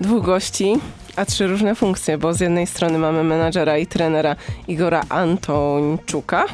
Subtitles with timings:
[0.00, 0.74] dwóch gości,
[1.16, 4.36] a trzy różne funkcje, bo z jednej strony mamy menadżera i trenera
[4.68, 6.44] Igora Antończuka.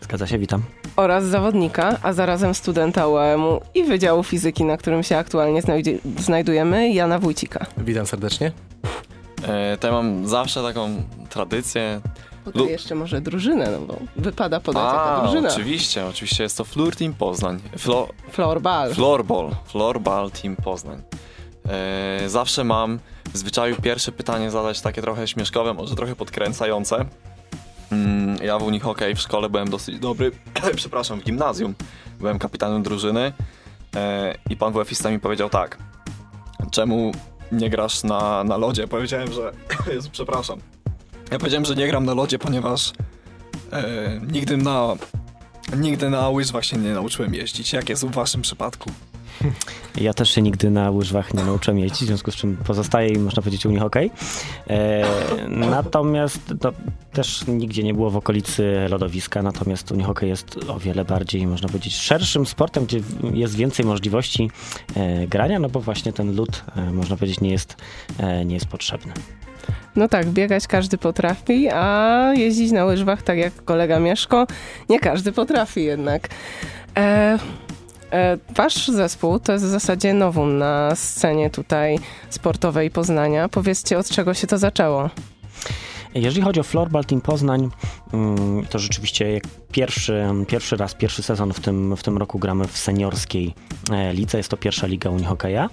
[0.00, 0.62] Zgadza się, witam.
[0.96, 5.62] Oraz zawodnika, a zarazem studenta UAM-u i Wydziału Fizyki, na którym się aktualnie
[6.18, 7.66] znajdujemy, Jana Wójcika.
[7.78, 8.52] Witam serdecznie.
[9.48, 12.00] E, to ja mam zawsze taką tradycję.
[12.44, 15.48] Podaj jeszcze może drużynę, no bo wypada podać A, jaka drużyna.
[15.48, 17.60] oczywiście, oczywiście jest to Flur Team Poznań.
[17.78, 18.94] Flo Floorball.
[18.94, 19.50] Floorball.
[19.66, 21.02] Floorball Team Poznań.
[21.68, 22.98] E, zawsze mam
[23.32, 27.04] w zwyczaju pierwsze pytanie zadać takie trochę śmieszkowe, może trochę podkręcające.
[27.92, 30.30] Mm, ja w unihokej w szkole byłem dosyć dobry,
[30.76, 31.74] przepraszam, w gimnazjum.
[32.18, 33.32] Byłem kapitanem drużyny
[33.96, 35.78] e, i pan WF-ista mi powiedział tak,
[36.70, 37.12] czemu
[37.52, 38.88] nie grasz na, na lodzie?
[38.88, 39.52] Powiedziałem, że,
[39.94, 40.60] Jezu, przepraszam.
[41.30, 42.92] Ja powiedziałem, że nie gram na lodzie, ponieważ
[43.72, 44.96] e, nigdy na
[45.76, 47.72] nigdy na łyżwach się nie nauczyłem jeździć.
[47.72, 48.90] Jak jest w waszym przypadku?
[50.00, 53.24] Ja też się nigdy na łyżwach nie nauczyłem jeździć, w związku z czym pozostaje im,
[53.24, 53.96] można powiedzieć, u nich ok.
[53.96, 55.04] E,
[55.48, 56.72] natomiast to
[57.12, 61.46] też nigdzie nie było w okolicy lodowiska, natomiast u nich ok jest o wiele bardziej,
[61.46, 63.00] można powiedzieć, szerszym sportem, gdzie
[63.34, 64.50] jest więcej możliwości
[64.96, 67.76] e, grania, no bo właśnie ten lód, e, można powiedzieć, nie jest,
[68.18, 69.12] e, nie jest potrzebny.
[69.96, 74.46] No tak, biegać każdy potrafi, a jeździć na łyżwach, tak jak kolega Mieszko,
[74.88, 76.28] nie każdy potrafi jednak.
[76.96, 77.38] E,
[78.56, 81.98] wasz zespół to jest w zasadzie nowum na scenie tutaj
[82.30, 83.48] sportowej Poznania.
[83.48, 85.10] Powiedzcie, od czego się to zaczęło?
[86.14, 87.70] Jeżeli chodzi o Floorball Team Poznań,
[88.12, 89.40] mm, to rzeczywiście
[89.72, 93.54] pierwszy, pierwszy raz, pierwszy sezon w tym, w tym roku gramy w seniorskiej
[93.90, 94.38] e, lidze.
[94.38, 95.70] Jest to pierwsza liga Unihokeja.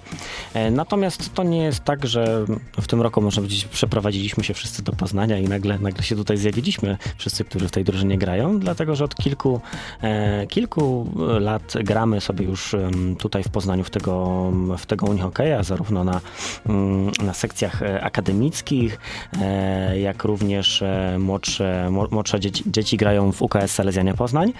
[0.54, 2.44] E, natomiast to nie jest tak, że
[2.80, 6.36] w tym roku, można powiedzieć, przeprowadziliśmy się wszyscy do Poznania i nagle, nagle się tutaj
[6.36, 9.60] zjawiliśmy, wszyscy, którzy w tej drużynie grają, dlatego że od kilku,
[10.02, 11.10] e, kilku
[11.40, 12.74] lat gramy sobie już
[13.18, 16.20] tutaj w Poznaniu w tego, w tego Unihokeja, zarówno na,
[16.66, 18.98] mm, na sekcjach akademickich,
[19.96, 20.84] jak również
[21.18, 24.52] młodsze, młodsze dzieci, dzieci grają w UKS Salezjanie Poznań.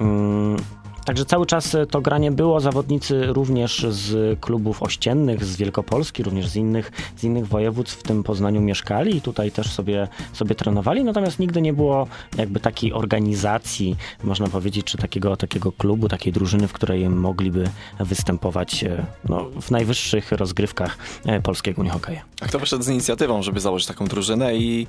[0.00, 0.56] Mm,
[1.04, 2.60] Także cały czas to granie było.
[2.60, 8.22] Zawodnicy również z klubów ościennych, z Wielkopolski, również z innych, z innych województw w tym
[8.22, 11.04] Poznaniu mieszkali i tutaj też sobie, sobie trenowali.
[11.04, 12.06] Natomiast nigdy nie było
[12.38, 17.64] jakby takiej organizacji, można powiedzieć, czy takiego, takiego klubu, takiej drużyny, w której mogliby
[18.00, 22.22] występować e, no, w najwyższych rozgrywkach e, polskiego unihokeja.
[22.40, 24.86] A kto wyszedł z inicjatywą, żeby założyć taką drużynę i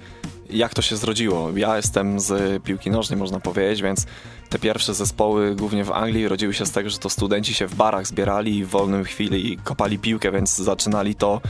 [0.54, 1.52] jak to się zrodziło?
[1.56, 4.06] Ja jestem z piłki nożnej, można powiedzieć, więc
[4.50, 7.76] te pierwsze zespoły, głównie w Anglii, rodziły się z tego, że to studenci się w
[7.76, 11.42] barach zbierali w wolnym chwili i kopali piłkę, więc zaczynali to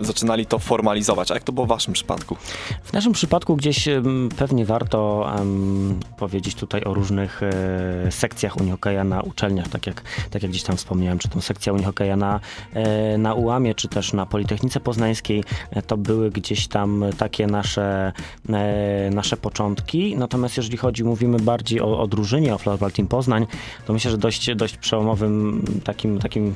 [0.00, 1.30] zaczynali to formalizować.
[1.30, 2.36] A jak to było w waszym przypadku?
[2.82, 3.88] W naszym przypadku gdzieś
[4.36, 10.42] pewnie warto um, powiedzieć tutaj o różnych e, sekcjach unihokeja na uczelniach, tak jak, tak
[10.42, 12.40] jak gdzieś tam wspomniałem, czy tą sekcja unihokeja na,
[12.74, 13.34] e, na
[13.76, 15.44] czy też na Politechnice Poznańskiej.
[15.70, 18.12] E, to były gdzieś tam takie nasze,
[18.48, 20.16] e, nasze początki.
[20.16, 23.46] Natomiast jeżeli chodzi, mówimy bardziej o, o drużynie, o Floorball Team Poznań,
[23.86, 26.54] to myślę, że dość, dość przełomowym takim, takim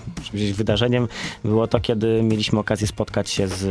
[0.55, 1.09] wydarzeniem
[1.45, 3.63] było to, kiedy mieliśmy okazję spotkać się z,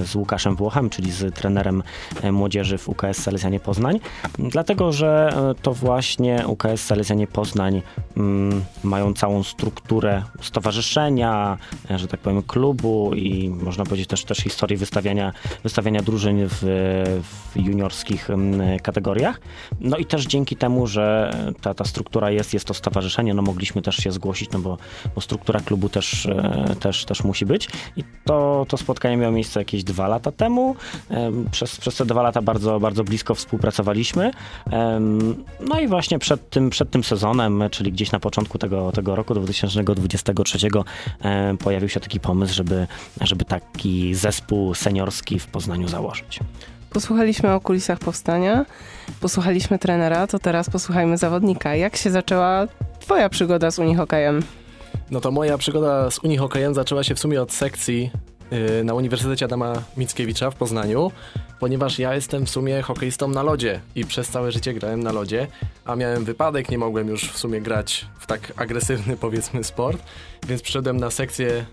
[0.00, 1.82] e, z Łukaszem Włochem, czyli z trenerem
[2.22, 4.00] e, młodzieży w UKS Salezjanie Poznań,
[4.38, 7.82] dlatego że e, to właśnie UKS Salezjanie Poznań
[8.16, 11.58] mm, mają całą strukturę stowarzyszenia,
[11.96, 15.32] że tak powiem klubu i można powiedzieć też, też historię wystawiania,
[15.62, 16.58] wystawiania drużyn w,
[17.52, 19.40] w juniorskich mm, kategoriach.
[19.80, 23.82] No i też dzięki temu, że ta, ta struktura jest, jest to stowarzyszenie, no mogliśmy
[23.82, 24.78] też się zgłosić, no bo,
[25.14, 26.28] bo struktura klubu też,
[26.80, 27.68] też, też musi być.
[27.96, 30.76] I to, to spotkanie miało miejsce jakieś dwa lata temu.
[31.50, 34.30] Przez, przez te dwa lata bardzo, bardzo blisko współpracowaliśmy.
[35.68, 39.34] No i właśnie przed tym, przed tym sezonem, czyli gdzieś na początku tego, tego roku
[39.34, 40.58] 2023
[41.58, 42.86] pojawił się taki pomysł, żeby,
[43.20, 46.40] żeby taki zespół seniorski w Poznaniu założyć.
[46.90, 48.66] Posłuchaliśmy o kulisach powstania,
[49.20, 51.74] posłuchaliśmy trenera, to teraz posłuchajmy zawodnika.
[51.74, 52.66] Jak się zaczęła
[53.00, 54.42] twoja przygoda z unihokejem?
[55.10, 58.10] No to moja przygoda z unihokejem zaczęła się w sumie od sekcji
[58.50, 61.12] yy, na Uniwersytecie Adama Mickiewicza w Poznaniu,
[61.60, 65.46] ponieważ ja jestem w sumie hokeistą na lodzie i przez całe życie grałem na lodzie,
[65.84, 70.02] a miałem wypadek, nie mogłem już w sumie grać w tak agresywny powiedzmy sport,
[70.48, 71.64] więc przyszedłem na sekcję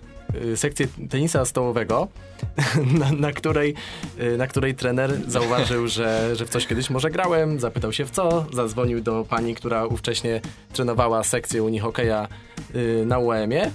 [0.56, 2.08] sekcję tenisa stołowego,
[3.00, 3.74] na, na, której,
[4.20, 8.12] y, na której trener zauważył, że, że w coś kiedyś może grałem, zapytał się w
[8.12, 10.42] co, zadzwonił do pani, która ówcześnie
[10.74, 12.28] trenowała sekcję unihokeja
[12.76, 13.72] y, na UEM-ie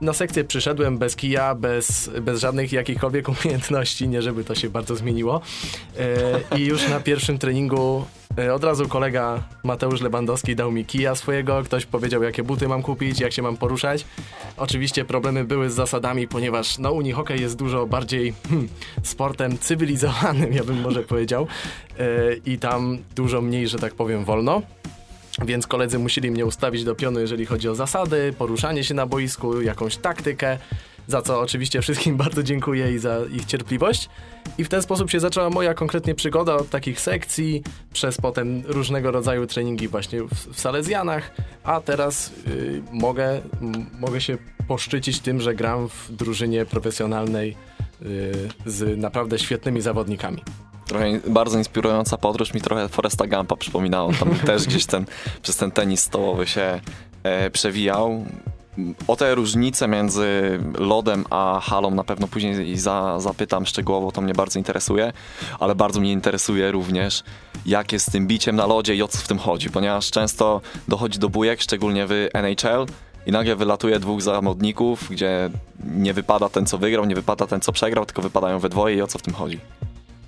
[0.00, 4.96] na sekcję przyszedłem bez kija, bez, bez żadnych jakichkolwiek umiejętności, nie żeby to się bardzo
[4.96, 5.40] zmieniło.
[6.52, 8.04] E, I już na pierwszym treningu
[8.38, 12.82] e, od razu kolega Mateusz Lebandowski dał mi kija swojego, ktoś powiedział jakie buty mam
[12.82, 14.06] kupić, jak się mam poruszać.
[14.56, 18.68] Oczywiście problemy były z zasadami, ponieważ no Unii hokej jest dużo bardziej hmm,
[19.02, 21.46] sportem cywilizowanym, ja bym może powiedział.
[21.98, 22.06] E,
[22.46, 24.62] I tam dużo mniej, że tak powiem, wolno.
[25.44, 29.62] Więc koledzy musieli mnie ustawić do pionu, jeżeli chodzi o zasady, poruszanie się na boisku,
[29.62, 30.58] jakąś taktykę,
[31.08, 34.08] za co oczywiście wszystkim bardzo dziękuję i za ich cierpliwość.
[34.58, 37.62] I w ten sposób się zaczęła moja konkretnie przygoda od takich sekcji,
[37.92, 41.30] przez potem różnego rodzaju treningi właśnie w, w Salezjanach,
[41.64, 43.40] a teraz y, mogę,
[44.00, 44.38] mogę się
[44.68, 47.56] poszczycić tym, że gram w drużynie profesjonalnej
[48.02, 48.32] y,
[48.66, 50.42] z naprawdę świetnymi zawodnikami.
[50.86, 54.12] Trochę bardzo inspirująca podróż mi trochę Foresta Gampa przypominało.
[54.12, 55.06] Tam też gdzieś ten,
[55.42, 56.80] przez ten tenis stołowy się
[57.22, 58.24] e, przewijał.
[59.08, 64.34] O te różnice między lodem a halą na pewno później za, zapytam szczegółowo, to mnie
[64.34, 65.12] bardzo interesuje,
[65.60, 67.22] ale bardzo mnie interesuje również,
[67.66, 70.60] jak jest z tym biciem na lodzie i o co w tym chodzi, ponieważ często
[70.88, 72.86] dochodzi do bujek, szczególnie w NHL,
[73.26, 75.50] i nagle wylatuje dwóch zawodników, gdzie
[75.84, 79.02] nie wypada ten, co wygrał, nie wypada ten, co przegrał, tylko wypadają we dwoje i
[79.02, 79.60] o co w tym chodzi.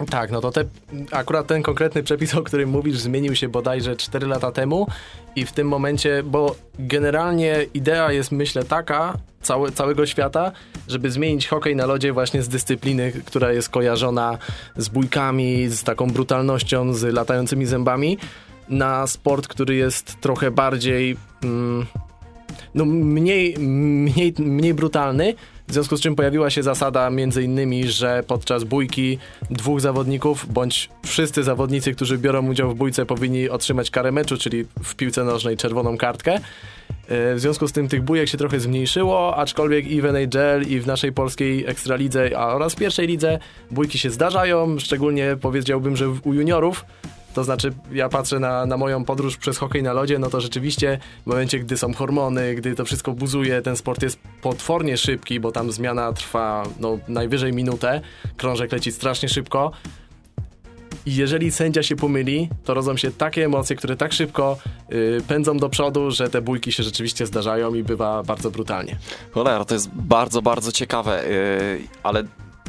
[0.06, 0.64] Tak, no to te,
[1.12, 4.86] akurat ten konkretny przepis, o którym mówisz, zmienił się bodajże 4 lata temu
[5.36, 10.52] i w tym momencie, bo generalnie idea jest myślę taka całe, całego świata,
[10.88, 14.38] żeby zmienić hokej na lodzie właśnie z dyscypliny, która jest kojarzona
[14.76, 18.18] z bójkami, z taką brutalnością, z latającymi zębami,
[18.68, 21.86] na sport, który jest trochę bardziej, mm,
[22.74, 25.34] no mniej, mniej, mniej brutalny,
[25.68, 29.18] w związku z czym pojawiła się zasada między innymi, że podczas bójki
[29.50, 34.64] dwóch zawodników, bądź wszyscy zawodnicy, którzy biorą udział w bójce powinni otrzymać karę meczu, czyli
[34.82, 36.34] w piłce nożnej czerwoną kartkę.
[36.34, 40.80] E, w związku z tym tych bójek się trochę zmniejszyło, aczkolwiek i w NHL, i
[40.80, 43.38] w naszej polskiej ekstralidze oraz pierwszej lidze
[43.70, 46.84] bójki się zdarzają, szczególnie powiedziałbym, że u juniorów
[47.38, 50.98] to znaczy, ja patrzę na, na moją podróż przez hokej na lodzie, no to rzeczywiście
[51.22, 55.52] w momencie, gdy są hormony, gdy to wszystko buzuje, ten sport jest potwornie szybki, bo
[55.52, 58.00] tam zmiana trwa no, najwyżej minutę,
[58.36, 59.70] krążek leci strasznie szybko.
[61.06, 64.58] I jeżeli sędzia się pomyli, to rodzą się takie emocje, które tak szybko
[64.88, 68.96] yy, pędzą do przodu, że te bójki się rzeczywiście zdarzają i bywa bardzo brutalnie.
[69.30, 72.24] Cholera, to jest bardzo, bardzo ciekawe, yy, ale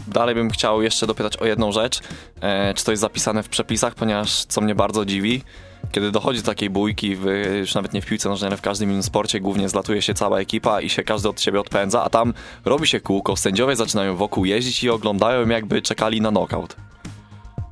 [0.10, 2.00] dalej bym chciał jeszcze dopytać o jedną rzecz.
[2.42, 5.44] E, czy to jest zapisane w przepisach, ponieważ co mnie bardzo dziwi,
[5.92, 7.26] kiedy dochodzi do takiej bójki, w,
[7.60, 10.40] już nawet nie w piłce nożnej, ale w każdym innym sporcie, głównie zlatuje się cała
[10.40, 12.34] ekipa i się każdy od siebie odpędza, a tam
[12.66, 16.76] robi się kółko, sędziowie zaczynają wokół jeździć i oglądają jakby czekali na knockout.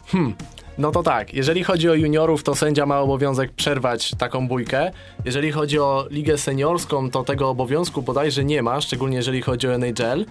[0.07, 0.35] Hmm,
[0.77, 4.91] no to tak, jeżeli chodzi o juniorów, to sędzia ma obowiązek przerwać taką bójkę.
[5.25, 9.73] Jeżeli chodzi o ligę seniorską, to tego obowiązku bodajże nie ma, szczególnie jeżeli chodzi o
[9.73, 10.25] NHL.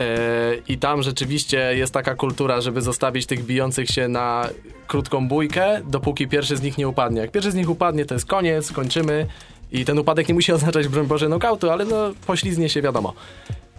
[0.00, 4.48] E, I tam rzeczywiście jest taka kultura, żeby zostawić tych bijących się na
[4.86, 7.20] krótką bójkę, dopóki pierwszy z nich nie upadnie.
[7.20, 9.26] Jak pierwszy z nich upadnie, to jest koniec, kończymy.
[9.72, 12.12] I ten upadek nie musi oznaczać, broń Boże, nokautu, ale no
[12.68, 13.14] się, wiadomo.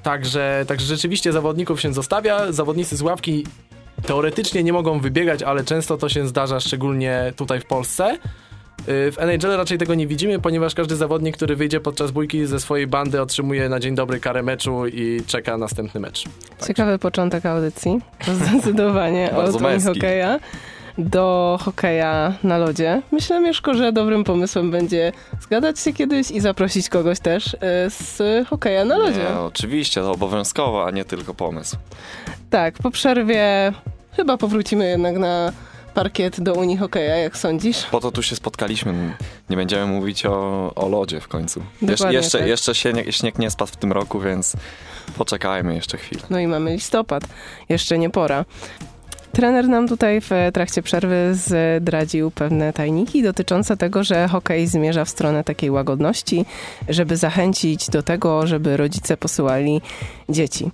[0.04, 2.52] Także, także rzeczywiście zawodników się zostawia.
[2.52, 3.46] Zawodnicy z ławki
[4.06, 8.18] teoretycznie nie mogą wybiegać, ale często to się zdarza, szczególnie tutaj w Polsce.
[8.82, 12.60] Y, w NHL raczej tego nie widzimy, ponieważ każdy zawodnik, który wyjdzie podczas bójki ze
[12.60, 16.24] swojej bandy otrzymuje na dzień dobry karę meczu i czeka następny mecz.
[16.58, 16.68] Tak.
[16.68, 18.00] Ciekawy początek audycji.
[18.26, 20.40] To zdecydowanie od hokeja
[20.98, 23.02] do hokeja na lodzie.
[23.12, 27.58] Myślę, Mieszko, że dobrym pomysłem będzie zgadać się kiedyś i zaprosić kogoś też y,
[27.90, 29.20] z hokeja na lodzie.
[29.20, 31.78] Nie, oczywiście, to obowiązkowo, a nie tylko pomysł.
[32.50, 33.74] Tak, po przerwie
[34.16, 35.52] chyba powrócimy jednak na
[35.98, 37.86] parkiet do Unii Hokeja, jak sądzisz?
[37.92, 39.16] Po to tu się spotkaliśmy.
[39.50, 41.62] Nie będziemy mówić o, o lodzie w końcu.
[41.82, 42.48] Jesz, jeszcze tak.
[42.48, 44.54] jeszcze śnieg, śnieg nie spadł w tym roku, więc
[45.18, 46.22] poczekajmy jeszcze chwilę.
[46.30, 47.24] No i mamy listopad.
[47.70, 48.46] Jeszcze nie pora.
[49.32, 55.10] Trener nam tutaj w trakcie przerwy zdradził pewne tajniki dotyczące tego, że hokej zmierza w
[55.10, 56.46] stronę takiej łagodności,
[56.90, 59.82] żeby zachęcić do tego, żeby rodzice posyłali
[60.30, 60.72] dzieci.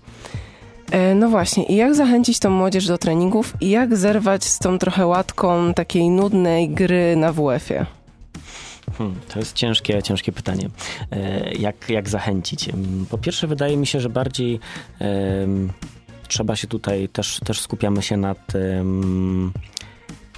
[0.93, 4.79] E, no właśnie, i jak zachęcić tą młodzież do treningów i jak zerwać z tą
[4.79, 7.85] trochę łatką takiej nudnej gry na WF-ie?
[8.97, 10.69] Hmm, to jest ciężkie, ciężkie pytanie.
[11.11, 12.69] E, jak, jak zachęcić?
[13.09, 14.59] Po pierwsze, wydaje mi się, że bardziej
[14.99, 15.71] um,
[16.27, 19.51] trzeba się tutaj też, też skupiamy się nad um,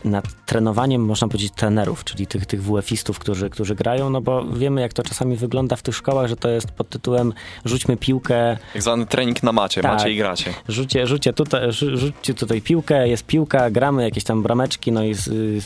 [0.06, 4.82] nad trenowaniem, można powiedzieć, trenerów, czyli tych, tych WF-istów, którzy, którzy grają, no bo wiemy,
[4.82, 7.34] jak to czasami wygląda w tych szkołach, że to jest pod tytułem
[7.66, 8.58] rzućmy piłkę.
[8.74, 9.94] Tak zwany trening na macie, Tak.
[9.94, 10.54] macie i gracie.
[10.68, 15.16] Rzucie, rzucie tutaj, rzu- rzućcie tutaj piłkę, jest piłka, gramy jakieś tam brameczki, no i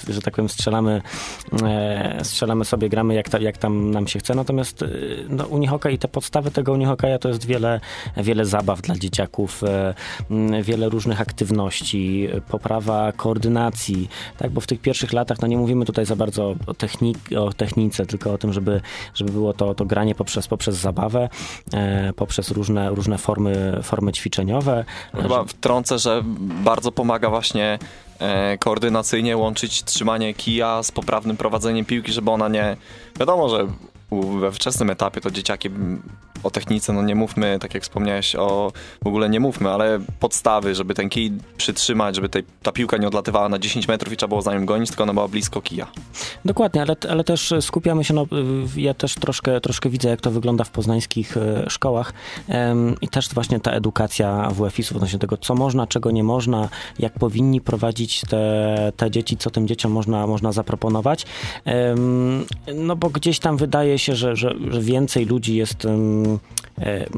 [0.10, 1.01] że tak powiem strzelamy,
[1.63, 4.36] e, strzelamy sobie, gramy jak, ta, jak tam nam się chce.
[4.36, 4.88] Natomiast e,
[5.29, 7.79] no, unihockey i te podstawy tego unihokeja to jest wiele,
[8.17, 9.93] wiele zabaw dla dzieciaków, e,
[10.63, 16.06] wiele różnych aktywności, poprawa koordynacji, tak, bo w tych pierwszych latach, no nie mówimy tutaj
[16.06, 18.82] za bardzo o, technik, o technice, tylko o tym, żeby,
[19.14, 21.30] żeby było to, to granie poprzez, poprzez zabawę,
[21.74, 24.86] e, poprzez różne, różne formy, formy ćwiczeniowe.
[25.22, 26.22] Chyba wtrącę, że
[26.64, 27.80] bardzo pomaga właśnie
[28.20, 32.78] e, koordynacyjnie łączyć trzymanie kija z poprawnym prowadzeniem piłki, żeby ona nie...
[33.20, 33.68] Wiadomo, że
[34.40, 35.70] we wczesnym etapie to dzieciaki
[36.43, 38.72] o technice, no nie mówmy, tak jak wspomniałeś, o
[39.03, 43.08] w ogóle nie mówmy, ale podstawy, żeby ten kij przytrzymać, żeby tej, ta piłka nie
[43.08, 45.88] odlatywała na 10 metrów i trzeba było za nią gonić, tylko ona była blisko kija.
[46.46, 48.25] Dokładnie, ale, ale też skupiamy się, no,
[48.75, 52.13] ja też troszkę, troszkę widzę, jak to wygląda w poznańskich e, szkołach
[53.01, 56.69] i też właśnie ta edukacja WF-istów odnośnie tego, co można, czego nie można,
[57.00, 61.25] jak powinni prowadzić te, te dzieci, co tym dzieciom można, można zaproponować.
[62.75, 65.88] No bo gdzieś tam wydaje się, że, że, że więcej ludzi jest,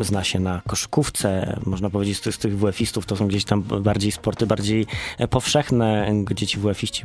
[0.02, 4.12] zna się na koszykówce, można powiedzieć, z, tych- z WF-istów to są gdzieś tam bardziej
[4.12, 4.86] sporty, bardziej
[5.18, 7.04] e, powszechne, gdzie ci WF-iści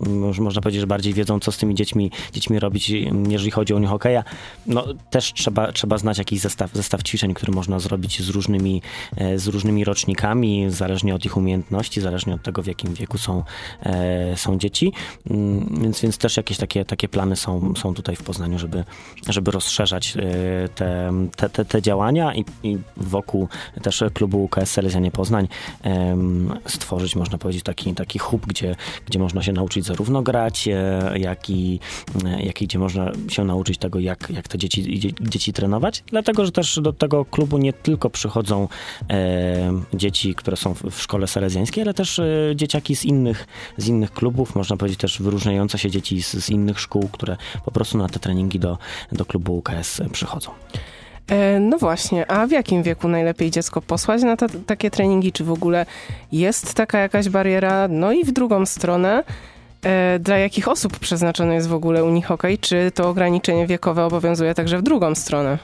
[0.00, 2.92] można powiedzieć, że bardziej wiedzą, co z tymi dziećmi, dziećmi robić,
[3.28, 4.24] jeżeli chodzi o hokeja.
[4.66, 8.82] No też trzeba, trzeba znać jakiś zestaw, zestaw ćwiczeń, który można zrobić z różnymi,
[9.16, 13.42] e, z różnymi rocznikami, zależnie od ich umiejętności, zależnie od tego, w jakim wieku są,
[13.82, 14.92] e, są dzieci.
[15.30, 18.84] Mm, Więc, więc też jakieś takie, takie plany są, są tutaj w Poznaniu, żeby,
[19.28, 20.20] żeby rozszerzać e,
[20.68, 23.48] te, te, te, te działania i, i wokół
[23.82, 25.48] też klubu UKS Selezjanie Poznań
[26.66, 28.76] stworzyć, można powiedzieć, taki, taki hub, gdzie,
[29.06, 30.68] gdzie można się nauczyć zarówno grać,
[31.14, 31.80] jak i,
[32.44, 36.04] jak i gdzie można się nauczyć tego, jak, jak te dzieci, dzie- dzieci trenować.
[36.06, 38.68] Dlatego, że też do tego klubu nie tylko przychodzą
[39.10, 44.12] e, dzieci, które są w, szkole salezjańskiej, ale też e, dzieciaki z innych, z innych
[44.12, 48.08] klubów, można powiedzieć też wyróżniające się dzieci z, z innych szkół, które po prostu na
[48.08, 48.78] te treningi do,
[49.12, 50.50] do klubu UKS przychodzą.
[51.28, 55.32] E, No właśnie, a w jakim wieku najlepiej dziecko posłać na ta, takie treningi?
[55.32, 55.86] Czy w ogóle
[56.32, 57.88] jest taka jakaś bariera?
[57.88, 59.24] No i w drugą stronę,
[60.20, 62.58] dla jakich osób przeznaczony jest w ogóle unihokej?
[62.58, 65.58] Czy to ograniczenie wiekowe obowiązuje także w drugą stronę?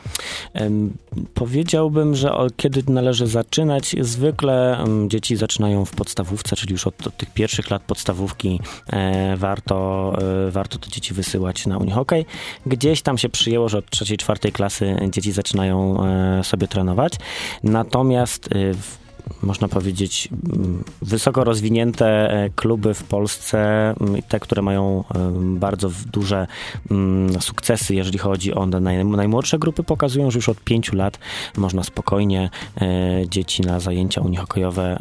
[1.34, 7.30] Powiedziałbym, że kiedy należy zaczynać, zwykle dzieci zaczynają w podstawówce, czyli już od, od tych
[7.30, 8.60] pierwszych lat podstawówki
[8.92, 10.12] e, warto,
[10.48, 12.26] e, warto te dzieci wysyłać na unihokej.
[12.66, 17.12] Gdzieś tam się przyjęło, że od trzeciej, czwartej klasy dzieci zaczynają e, sobie trenować.
[17.62, 19.01] Natomiast e, w
[19.42, 23.58] można powiedzieć, mm, wysoko rozwinięte e, kluby w Polsce,
[24.00, 25.04] mm, te, które mają
[25.40, 26.46] bardzo duże
[26.90, 31.18] mm, sukcesy, jeżeli chodzi o naj, najmłodsze grupy, pokazują, że już od pięciu lat
[31.56, 32.50] można spokojnie
[32.80, 32.88] e,
[33.28, 34.98] dzieci na zajęcia unihokejowe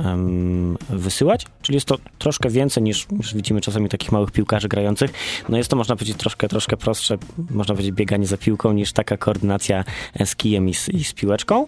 [0.90, 1.46] wysyłać.
[1.62, 5.12] Czyli jest to troszkę więcej niż, niż widzimy czasami takich małych piłkarzy grających.
[5.50, 7.18] No jest to, można powiedzieć, troszkę, troszkę prostsze,
[7.50, 11.14] można powiedzieć, bieganie za piłką niż taka koordynacja e, z kijem i z, i z
[11.14, 11.66] piłeczką.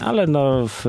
[0.00, 0.84] Ale no, w,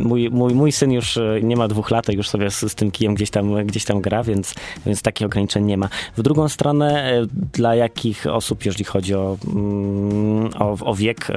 [0.00, 2.74] mój, mój, mój syn już e, nie ma dwóch lat, a już sobie z, z
[2.74, 4.54] tym kijem gdzieś tam, gdzieś tam gra, więc,
[4.86, 5.88] więc takich ograniczeń nie ma.
[6.16, 11.28] W drugą stronę, e, dla jakich osób, jeżeli chodzi o, mm, o, o wiek,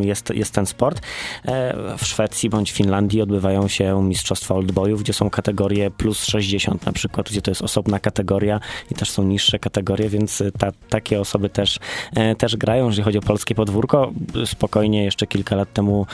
[0.00, 1.00] jest, jest ten sport.
[1.44, 6.92] E, W Szwecji bądź Finlandii odbywają się mistrzostwa oldboyów, gdzie są kategorie plus 60 na
[6.92, 11.48] przykład, gdzie to jest osobna kategoria i też są niższe kategorie, więc ta, takie osoby
[11.48, 11.78] też,
[12.38, 12.86] też grają.
[12.86, 14.12] Jeżeli chodzi o polskie podwórko,
[14.46, 16.06] spokojnie jeszcze kilka lat temu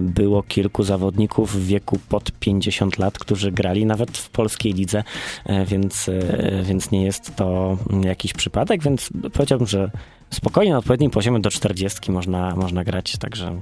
[0.00, 5.04] było kilku zawodników w wieku pod 50 lat, którzy grali nawet w polskiej lidze,
[5.44, 9.90] e, więc, e, więc nie jest to jakiś przypadek, więc powiedziałbym, że
[10.30, 13.60] spokojnie na odpowiednim poziomie do 40 można, można grać, także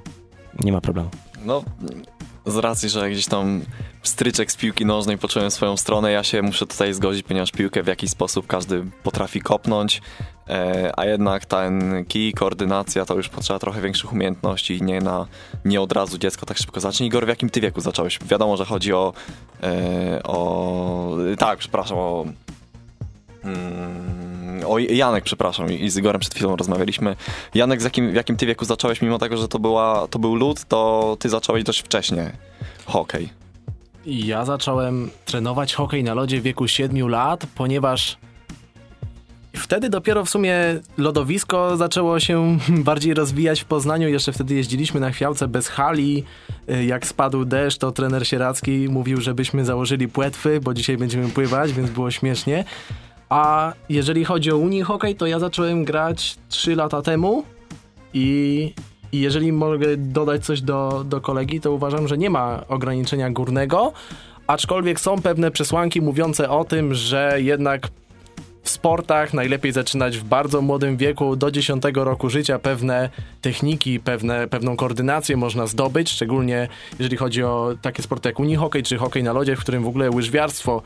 [0.61, 1.11] nie ma problemu.
[1.45, 1.65] No,
[2.47, 3.63] z racji, że gdzieś tam
[4.03, 7.87] stryczek z piłki nożnej poczułem swoją stronę, ja się muszę tutaj zgodzić, ponieważ piłkę w
[7.87, 10.03] jakiś sposób każdy potrafi kopnąć,
[10.49, 15.27] e, a jednak ten kij, koordynacja to już potrzeba trochę większych umiejętności i nie, na,
[15.65, 17.07] nie od razu dziecko tak szybko zacznie.
[17.07, 18.19] Igor, w jakim ty wieku zacząłeś?
[18.19, 19.13] Wiadomo, że chodzi o,
[19.63, 22.27] e, o tak, przepraszam, o
[24.67, 27.17] O, Janek, przepraszam, i z Igorem przed chwilą rozmawialiśmy.
[27.55, 30.35] Janek, z jakim, w jakim ty wieku zacząłeś, mimo tego, że to, była, to był
[30.35, 32.33] lód, to ty zacząłeś dość wcześnie
[32.87, 33.29] hokej.
[34.07, 38.17] Ja zacząłem trenować hokej na lodzie w wieku 7 lat, ponieważ
[39.57, 40.57] wtedy dopiero w sumie
[40.99, 44.09] lodowisko zaczęło się bardziej rozwijać w Poznaniu.
[44.09, 46.25] Jeszcze wtedy jeździliśmy na chwiałce bez hali.
[46.87, 51.91] Jak spadł deszcz, to trener Sieracki mówił, żebyśmy założyli płetwy, bo dzisiaj będziemy pływać, więc
[51.91, 52.65] było śmiesznie.
[53.29, 57.45] A jeżeli chodzi o Unii Hokej, to ja zacząłem grać 3 lata temu
[58.15, 58.73] i,
[59.13, 63.93] i jeżeli mogę dodać coś do, do kolegi, to uważam, że nie ma ograniczenia górnego,
[64.47, 67.89] aczkolwiek są pewne przesłanki mówiące o tym, że jednak
[68.67, 74.49] w sportach najlepiej zaczynać w bardzo młodym wieku, do 10 roku życia pewne techniki, pewne,
[74.49, 76.69] pewną koordynację można zdobyć, szczególnie
[76.99, 80.11] jeżeli chodzi o takie sporty jak unihokej czy hokej na lodzie, w którym w ogóle
[80.11, 80.83] łyżwiarstwo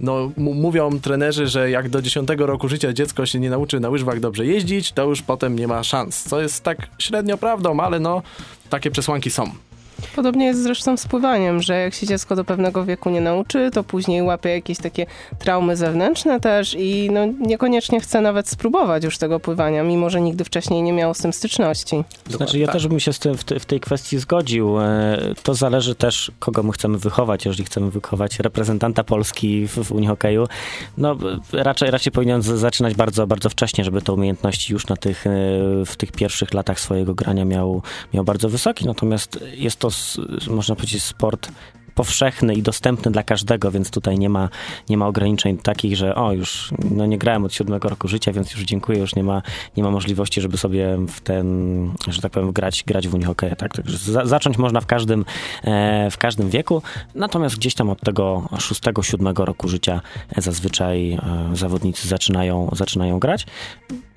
[0.00, 4.20] no, mówią trenerzy, że jak do 10 roku życia dziecko się nie nauczy na łyżwach
[4.20, 6.22] dobrze jeździć, to już potem nie ma szans.
[6.22, 8.22] Co jest tak średnio prawdą, ale no,
[8.70, 9.50] takie przesłanki są.
[10.16, 13.84] Podobnie jest zresztą z pływaniem, że jak się dziecko do pewnego wieku nie nauczy, to
[13.84, 15.06] później łapie jakieś takie
[15.38, 20.44] traumy zewnętrzne też i no, niekoniecznie chce nawet spróbować już tego pływania, mimo że nigdy
[20.44, 22.04] wcześniej nie miało z tym styczności.
[22.30, 22.72] Znaczy ja tak.
[22.72, 24.80] też bym się z tym w, te, w tej kwestii zgodził.
[24.80, 27.44] E, to zależy też, kogo my chcemy wychować.
[27.44, 30.48] Jeżeli chcemy wychować reprezentanta Polski w, w Unii Hokeju,
[30.98, 31.16] no
[31.52, 35.30] raczej, raczej powinien zaczynać bardzo, bardzo wcześnie, żeby te umiejętności już na tych, e,
[35.86, 37.82] w tych pierwszych latach swojego grania miał,
[38.14, 38.86] miał bardzo wysoki.
[38.86, 39.90] Natomiast jest to
[40.50, 41.52] można powiedzieć, sport
[41.94, 44.48] powszechny i dostępny dla każdego, więc tutaj nie ma,
[44.88, 48.52] nie ma ograniczeń takich, że o, już no nie grałem od siódmego roku życia, więc
[48.52, 49.42] już dziękuję, już nie ma,
[49.76, 51.46] nie ma możliwości, żeby sobie w ten,
[52.08, 53.56] że tak powiem, grać, grać w Unii Hokeja.
[53.56, 53.72] Tak?
[53.72, 55.24] Także za, zacząć można w każdym,
[55.64, 56.82] e, w każdym wieku,
[57.14, 60.00] natomiast gdzieś tam od tego szóstego, siódmego roku życia
[60.36, 61.18] zazwyczaj e,
[61.52, 63.46] zawodnicy zaczynają, zaczynają grać.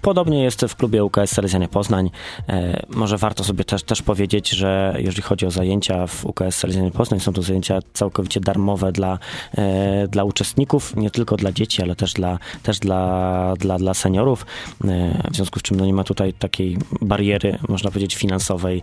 [0.06, 2.10] Podobnie jest w klubie UKS Salezjanie Poznań.
[2.50, 6.92] E, może warto sobie też, też powiedzieć, że jeżeli chodzi o zajęcia w UKS Salezjanie
[6.92, 9.20] Poznań, są to zajęcia całkowicie darmowe dla,
[9.58, 14.46] e, dla uczestników, nie tylko dla dzieci, ale też dla, też dla, dla, dla seniorów.
[14.84, 18.82] E, w związku z czym no nie ma tutaj takiej bariery, można powiedzieć, finansowej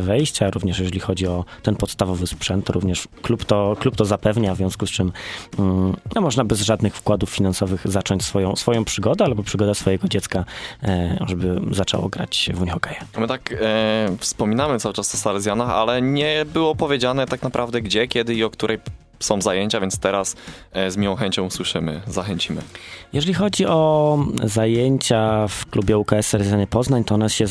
[0.00, 0.50] wejścia.
[0.50, 4.56] Również jeżeli chodzi o ten podstawowy sprzęt, to również klub to, klub to zapewnia, w
[4.56, 5.12] związku z czym
[5.58, 10.44] mm, no, można bez żadnych wkładów finansowych zacząć swoją, swoją przygodę albo przygodę swojego dziecka,
[10.82, 13.00] e, żeby zaczęło grać w unihokeja.
[13.18, 18.08] My tak e, wspominamy cały czas o Salezjanach, ale nie było powiedziane tak naprawdę gdzie,
[18.08, 18.78] kiedy i o której
[19.20, 20.36] są zajęcia, więc teraz
[20.72, 22.62] e, z miłą chęcią usłyszymy, zachęcimy.
[23.12, 27.44] Jeżeli chodzi o zajęcia w klubie UKS Salezjanie Poznań, to one się,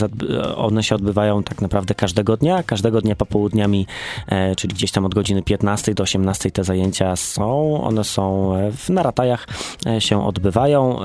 [0.55, 3.87] one się odbywają tak naprawdę każdego dnia, każdego dnia popołudniami,
[4.27, 8.89] e, czyli gdzieś tam od godziny 15 do 18 te zajęcia są, one są w
[8.89, 9.47] naratajach
[9.99, 10.99] się odbywają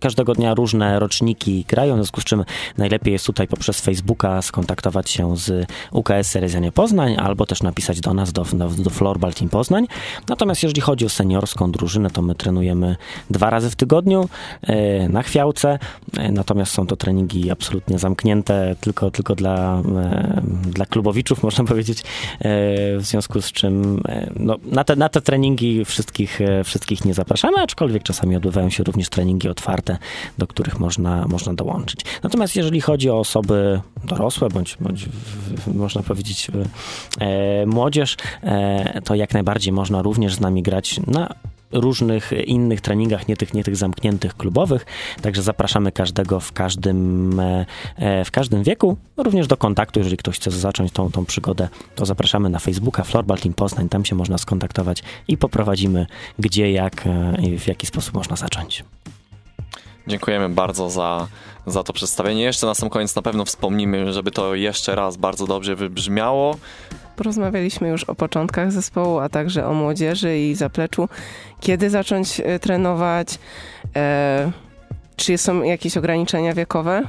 [0.00, 2.44] każdego dnia różne roczniki grają, w związku z czym
[2.78, 8.14] najlepiej jest tutaj poprzez Facebooka skontaktować się z UKS Serezjanie Poznań albo też napisać do
[8.14, 9.86] nas, do, do, do Florbal Team Poznań.
[10.28, 12.96] Natomiast jeżeli chodzi o seniorską drużynę, to my trenujemy
[13.30, 14.28] dwa razy w tygodniu
[14.62, 15.78] e, na chwiałce,
[16.16, 22.02] e, natomiast są to treningi absolutnie zamknięte tylko, tylko dla, e, dla klubowiczów, można powiedzieć,
[22.98, 24.02] w związku z czym
[24.36, 29.08] no, na, te, na te treningi wszystkich, wszystkich nie zapraszamy, aczkolwiek czasami odbywają się również
[29.08, 29.89] treningi otwarte
[30.38, 32.00] do których można, można dołączyć.
[32.22, 35.08] Natomiast jeżeli chodzi o osoby dorosłe, bądź, bądź
[35.74, 36.50] można powiedzieć
[37.20, 41.34] e, młodzież, e, to jak najbardziej można również z nami grać na
[41.72, 44.86] różnych innych treningach, nie tych, nie tych zamkniętych klubowych.
[45.22, 50.00] Także zapraszamy każdego w każdym, e, e, w każdym wieku, również do kontaktu.
[50.00, 53.88] Jeżeli ktoś chce zacząć tą, tą przygodę, to zapraszamy na Facebooka Florbal Team Poznań.
[53.88, 56.06] Tam się można skontaktować i poprowadzimy
[56.38, 58.84] gdzie, jak e, i w jaki sposób można zacząć.
[60.10, 61.26] Dziękujemy bardzo za,
[61.66, 62.42] za to przedstawienie.
[62.42, 66.56] Jeszcze na sam koniec na pewno wspomnimy, żeby to jeszcze raz bardzo dobrze wybrzmiało.
[67.16, 71.08] Porozmawialiśmy już o początkach zespołu, a także o młodzieży i zapleczu.
[71.60, 73.38] Kiedy zacząć e, trenować?
[73.96, 74.50] E,
[75.16, 77.02] czy są jakieś ograniczenia wiekowe?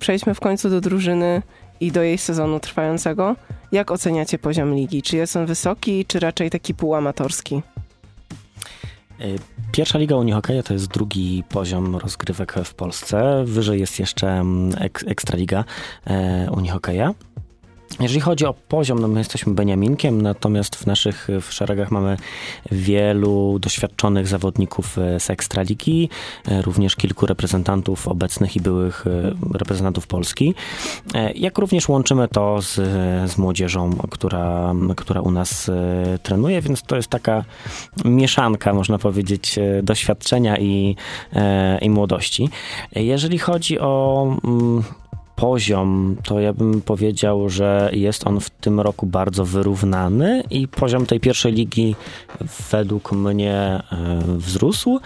[0.00, 1.42] Przejdźmy w końcu do drużyny
[1.80, 3.36] i do jej sezonu trwającego.
[3.72, 5.02] Jak oceniacie poziom ligi?
[5.02, 7.62] Czy jest on wysoki, czy raczej taki półamatorski?
[9.20, 9.38] E,
[9.72, 13.44] pierwsza liga Unii Hokeja to jest drugi poziom rozgrywek w Polsce.
[13.44, 15.64] Wyżej jest jeszcze mm, ek, Ekstraliga
[16.06, 17.14] e, Unii Hokeja.
[18.00, 22.16] Jeżeli chodzi o poziom, no my jesteśmy Beniaminkiem, natomiast w naszych w szeregach mamy
[22.72, 26.08] wielu doświadczonych zawodników e, z Ekstraligi,
[26.48, 30.54] e, również kilku reprezentantów obecnych i byłych e, reprezentantów Polski.
[31.34, 32.74] Jak również łączymy to z,
[33.32, 35.70] z młodzieżą, która, która u nas
[36.22, 37.44] trenuje, więc to jest taka
[38.04, 40.96] mieszanka, można powiedzieć, doświadczenia i,
[41.80, 42.48] i młodości.
[42.92, 44.82] Jeżeli chodzi o mm,
[45.38, 51.06] poziom, to ja bym powiedział, że jest on w tym roku bardzo wyrównany i poziom
[51.06, 51.96] tej pierwszej ligi
[52.70, 53.82] według mnie e,
[54.26, 55.00] wzrósł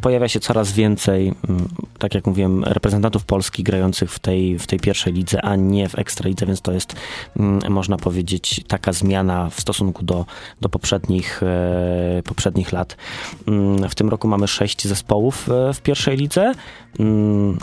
[0.00, 4.80] pojawia się coraz więcej, mm, tak jak mówiłem, reprezentantów Polski grających w tej, w tej
[4.80, 6.96] pierwszej lidze, a nie w ekstralidze, więc to jest,
[7.36, 10.26] mm, można powiedzieć, taka zmiana w stosunku do,
[10.60, 12.96] do poprzednich, e, poprzednich lat.
[13.48, 16.52] Mm, w tym roku mamy sześć zespołów e, w pierwszej lidze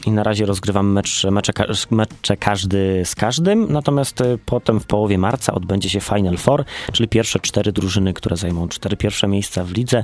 [0.05, 1.53] i na razie rozgrywamy mecz, mecze,
[1.91, 7.09] mecze każdy z każdym, natomiast e, potem w połowie marca odbędzie się Final Four, czyli
[7.09, 10.03] pierwsze cztery drużyny, które zajmą cztery pierwsze miejsca w lidze,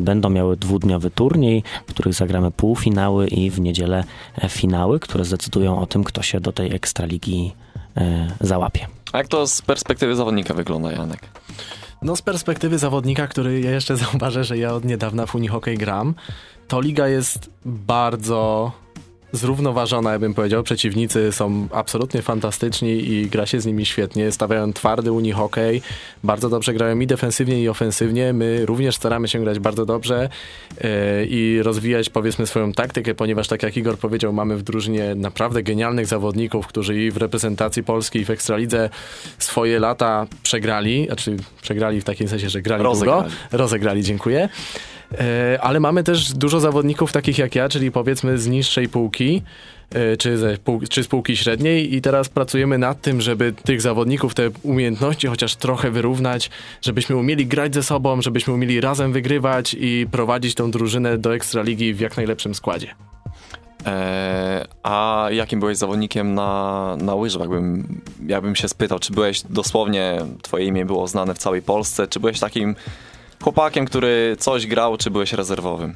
[0.00, 4.04] będą miały dwudniowy turniej, w których zagramy półfinały i w niedzielę
[4.38, 7.52] e, finały, które zdecydują o tym, kto się do tej ekstraligi
[7.96, 8.86] e, załapie.
[9.12, 11.20] A jak to z perspektywy zawodnika wygląda, Janek?
[12.02, 16.14] No z perspektywy zawodnika, który ja jeszcze zauważę, że ja od niedawna w Unihokej gram,
[16.68, 18.72] to liga jest bardzo
[19.34, 20.62] zrównoważona, ja bym powiedział.
[20.62, 24.32] Przeciwnicy są absolutnie fantastyczni i gra się z nimi świetnie.
[24.32, 25.82] Stawiają twardy unihokej,
[26.24, 28.32] bardzo dobrze grają i defensywnie, i ofensywnie.
[28.32, 30.28] My również staramy się grać bardzo dobrze
[30.74, 30.90] yy,
[31.26, 36.06] i rozwijać powiedzmy swoją taktykę, ponieważ tak jak Igor powiedział, mamy w drużynie naprawdę genialnych
[36.06, 38.90] zawodników, którzy i w reprezentacji Polski, i w Ekstralidze
[39.38, 43.22] swoje lata przegrali, znaczy przegrali w takim sensie, że grali rozegrali.
[43.22, 43.36] długo.
[43.52, 44.48] Rozegrali, dziękuję.
[45.18, 49.42] E, ale mamy też dużo zawodników takich jak ja, czyli powiedzmy z niższej półki,
[49.94, 50.58] e, czy, ze,
[50.90, 55.56] czy z półki średniej i teraz pracujemy nad tym, żeby tych zawodników, te umiejętności chociaż
[55.56, 56.50] trochę wyrównać,
[56.82, 61.94] żebyśmy umieli grać ze sobą, żebyśmy umieli razem wygrywać i prowadzić tą drużynę do Ekstraligi
[61.94, 62.94] w jak najlepszym składzie.
[63.86, 67.48] Eee, a jakim byłeś zawodnikiem na, na łyżwach?
[67.48, 72.06] Bym, ja bym się spytał, czy byłeś dosłownie, twoje imię było znane w całej Polsce,
[72.06, 72.74] czy byłeś takim
[73.42, 75.94] chłopakiem, który coś grał, czy byłeś rezerwowym?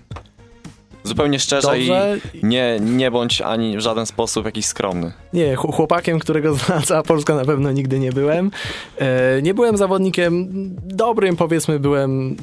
[1.09, 2.19] Zupełnie szczerze Dobrze.
[2.35, 5.13] i nie, nie bądź ani w żaden sposób jakiś skromny.
[5.33, 8.51] Nie, chłopakiem, którego zna cała Polska na pewno nigdy nie byłem.
[8.99, 10.49] E, nie byłem zawodnikiem
[10.85, 12.37] dobrym, powiedzmy, byłem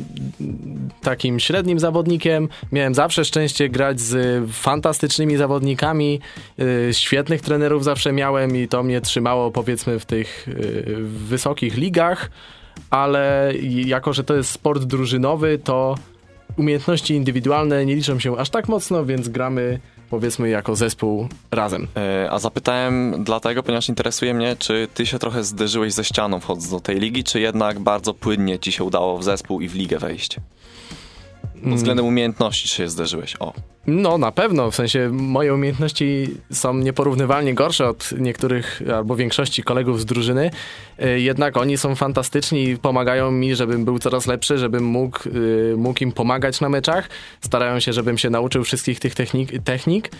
[1.01, 2.49] takim średnim zawodnikiem.
[2.71, 6.19] Miałem zawsze szczęście grać z fantastycznymi zawodnikami,
[6.89, 10.53] e, świetnych trenerów zawsze miałem i to mnie trzymało, powiedzmy, w tych e,
[11.01, 12.29] wysokich ligach
[12.89, 13.53] ale
[13.85, 15.95] jako, że to jest sport drużynowy, to
[16.57, 21.87] umiejętności indywidualne nie liczą się aż tak mocno, więc gramy powiedzmy jako zespół razem.
[21.97, 26.69] E, a zapytałem dlatego, ponieważ interesuje mnie, czy ty się trochę zderzyłeś ze ścianą wchodząc
[26.69, 29.99] do tej ligi, czy jednak bardzo płynnie ci się udało w zespół i w ligę
[29.99, 30.37] wejść?
[31.63, 33.35] Pod względem umiejętności się zderzyłeś?
[33.39, 33.53] O.
[33.87, 34.71] No, na pewno.
[34.71, 40.51] W sensie moje umiejętności są nieporównywalnie gorsze od niektórych albo większości kolegów z drużyny.
[40.99, 45.19] E, jednak oni są fantastyczni i pomagają mi, żebym był coraz lepszy, żebym mógł,
[45.73, 47.09] e, mógł im pomagać na meczach.
[47.41, 49.63] Starają się, żebym się nauczył wszystkich tych technik.
[49.63, 50.11] technik.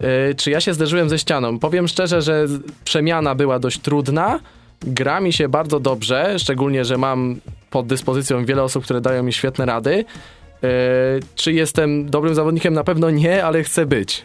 [0.00, 1.58] E, czy ja się zderzyłem ze ścianą?
[1.58, 2.46] Powiem szczerze, że
[2.84, 4.40] przemiana była dość trudna.
[4.80, 9.32] Gra mi się bardzo dobrze, szczególnie, że mam pod dyspozycją wiele osób, które dają mi
[9.32, 10.04] świetne rady.
[10.64, 10.68] E,
[11.34, 12.74] czy jestem dobrym zawodnikiem?
[12.74, 14.24] Na pewno nie, ale chcę być.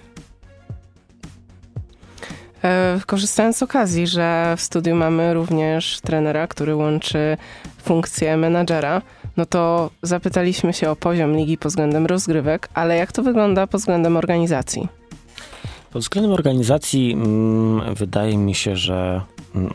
[2.64, 7.38] E, korzystając z okazji, że w studiu mamy również trenera, który łączy
[7.84, 9.02] funkcję menadżera,
[9.38, 13.82] no to zapytaliśmy się o poziom ligi pod względem rozgrywek, ale jak to wygląda pod
[13.82, 14.88] względem organizacji?
[15.92, 19.22] Pod względem organizacji mm, wydaje mi się, że
[19.56, 19.74] mm,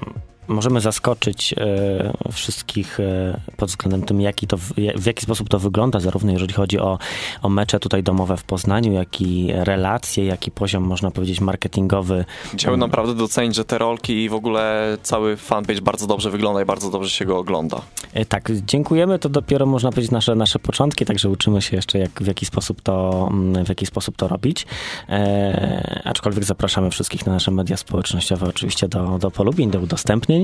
[0.50, 4.56] możemy zaskoczyć e, wszystkich e, pod względem tym, jaki to,
[4.96, 6.98] w jaki sposób to wygląda, zarówno jeżeli chodzi o,
[7.42, 12.24] o mecze tutaj domowe w Poznaniu, jak i relacje, jak i poziom, można powiedzieć, marketingowy.
[12.54, 16.64] Chciałbym naprawdę docenić, że te rolki i w ogóle cały fanpage bardzo dobrze wygląda i
[16.64, 17.80] bardzo dobrze się go ogląda.
[18.14, 19.18] E, tak, dziękujemy.
[19.18, 22.82] To dopiero, można powiedzieć, nasze, nasze początki, także uczymy się jeszcze, jak, w, jaki sposób
[22.82, 24.66] to, mm, w jaki sposób to robić.
[26.04, 30.39] Aczkolwiek zapraszamy wszystkich na nasze media społecznościowe, oczywiście do, do polubień, do udostępnień.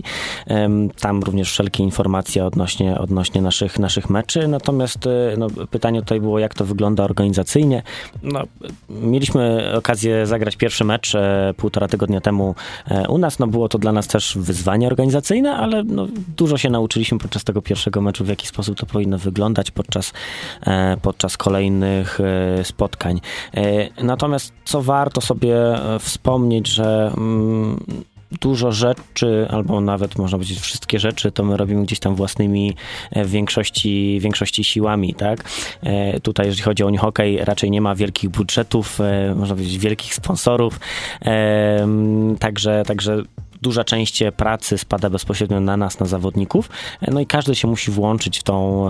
[1.00, 4.48] Tam również wszelkie informacje odnośnie, odnośnie naszych, naszych meczy.
[4.48, 7.82] Natomiast e, no, pytanie tutaj było, jak to wygląda organizacyjnie.
[8.22, 8.42] No,
[8.90, 12.54] mieliśmy okazję zagrać pierwszy mecz e, półtora tygodnia temu
[12.88, 13.38] e, u nas.
[13.38, 16.06] No, było to dla nas też wyzwanie organizacyjne, ale no,
[16.36, 20.12] dużo się nauczyliśmy podczas tego pierwszego meczu, w jaki sposób to powinno wyglądać podczas,
[21.02, 22.18] podczas kolejnych
[22.62, 23.20] spotkań.
[24.02, 25.56] Natomiast co warto sobie
[26.00, 27.84] wspomnieć, że mm,
[28.32, 32.74] dużo rzeczy, albo nawet można powiedzieć wszystkie rzeczy, to my robimy gdzieś tam własnymi
[33.10, 35.44] e, w większości, większości siłami, tak?
[35.82, 40.14] E, tutaj, jeżeli chodzi o hokej, raczej nie ma wielkich budżetów, e, można powiedzieć wielkich
[40.14, 40.80] sponsorów,
[42.38, 43.22] także, także
[43.62, 46.70] duża część pracy spada bezpośrednio na nas, na zawodników,
[47.08, 48.86] no i każdy się musi włączyć w, tą,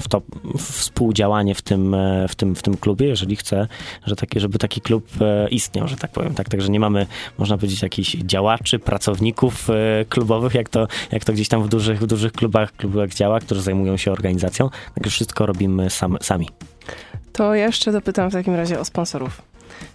[0.00, 0.22] w to
[0.58, 1.96] współdziałanie w tym,
[2.28, 3.68] w tym, w tym klubie, jeżeli chce,
[4.06, 5.08] że taki, żeby taki klub
[5.50, 6.34] istniał, że tak powiem.
[6.34, 7.06] Tak, także nie mamy,
[7.38, 9.68] można powiedzieć, jakichś działaczy, pracowników
[10.08, 13.62] klubowych, jak to, jak to gdzieś tam w dużych, w dużych klubach, klubach działa, którzy
[13.62, 14.70] zajmują się organizacją.
[14.94, 16.48] Także wszystko robimy sam, sami.
[17.32, 19.42] To jeszcze dopytam w takim razie o sponsorów.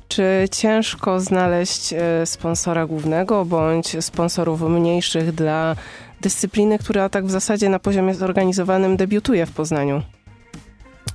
[0.09, 5.75] Czy ciężko znaleźć e, sponsora głównego bądź sponsorów mniejszych dla
[6.21, 10.01] dyscypliny, która tak w zasadzie na poziomie zorganizowanym debiutuje w Poznaniu?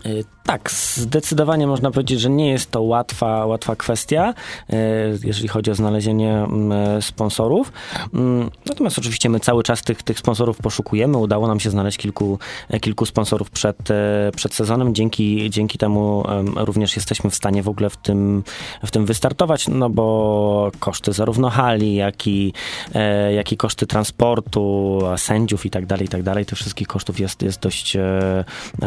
[0.07, 4.35] Y, tak, zdecydowanie można powiedzieć, że nie jest to łatwa, łatwa kwestia,
[4.71, 4.77] y,
[5.25, 7.73] jeżeli chodzi o znalezienie mm, sponsorów.
[8.14, 11.19] Mm, natomiast oczywiście my cały czas tych, tych sponsorów poszukujemy.
[11.19, 12.38] Udało nam się znaleźć kilku,
[12.81, 14.95] kilku sponsorów przed, e, przed sezonem.
[14.95, 16.25] Dzięki, dzięki temu
[16.57, 18.45] również jesteśmy w stanie w ogóle w tym,
[18.85, 22.53] w tym wystartować, no bo koszty zarówno hali, jak i,
[22.95, 27.21] e, jak i koszty transportu, sędziów i tak dalej, i tak dalej, tych wszystkich kosztów
[27.21, 28.45] jest, jest dość, e,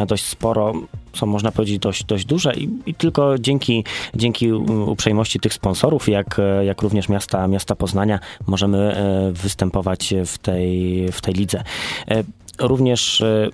[0.08, 0.74] dość sporo
[1.18, 3.84] są, można powiedzieć, dość, dość duże i, i, tylko dzięki,
[4.16, 11.06] dzięki uprzejmości tych sponsorów, jak, jak również miasta, miasta Poznania, możemy e, występować w tej,
[11.12, 11.64] w tej lidze.
[12.12, 12.24] E,
[12.60, 13.50] również e,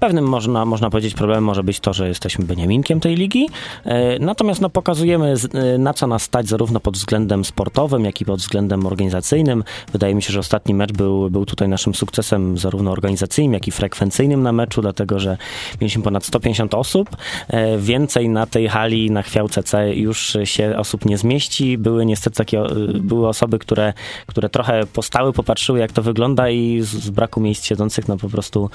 [0.00, 3.48] Pewnym można, można powiedzieć problemem może być to, że jesteśmy Beniaminkiem tej ligi,
[3.84, 8.24] e, natomiast no, pokazujemy e, na co nas stać zarówno pod względem sportowym, jak i
[8.24, 9.64] pod względem organizacyjnym.
[9.92, 13.70] Wydaje mi się, że ostatni mecz był, był tutaj naszym sukcesem zarówno organizacyjnym, jak i
[13.70, 15.36] frekwencyjnym na meczu, dlatego że
[15.80, 17.16] mieliśmy ponad 150 osób.
[17.48, 21.78] E, więcej na tej hali, na chwiałce C już się osób nie zmieści.
[21.78, 22.62] Były niestety takie,
[22.94, 23.92] były osoby, które,
[24.26, 28.28] które trochę postały, popatrzyły jak to wygląda i z, z braku miejsc siedzących no po
[28.28, 28.70] prostu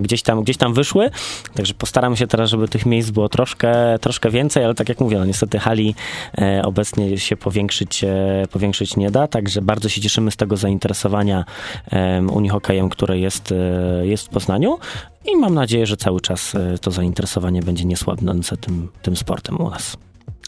[0.00, 1.10] gdzieś tam, gdzieś tam wyszły,
[1.54, 5.18] także postaram się teraz, żeby tych miejsc było troszkę, troszkę więcej, ale tak jak mówię,
[5.18, 5.94] no niestety hali
[6.38, 11.44] e, obecnie się powiększyć, e, powiększyć nie da, także bardzo się cieszymy z tego zainteresowania
[11.92, 14.78] e, unihokejem, które jest, e, jest w Poznaniu.
[15.32, 19.70] I mam nadzieję, że cały czas e, to zainteresowanie będzie niesłabnące tym, tym sportem u
[19.70, 19.96] nas.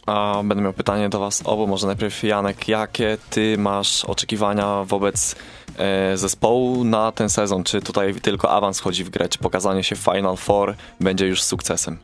[0.06, 1.66] A będę miał pytanie do Was obu.
[1.66, 5.36] Może najpierw Janek, jakie Ty masz oczekiwania wobec
[5.78, 7.64] e, zespołu na ten sezon?
[7.64, 9.28] Czy tutaj tylko awans chodzi w grę?
[9.28, 11.98] Czy pokazanie się Final Four będzie już sukcesem?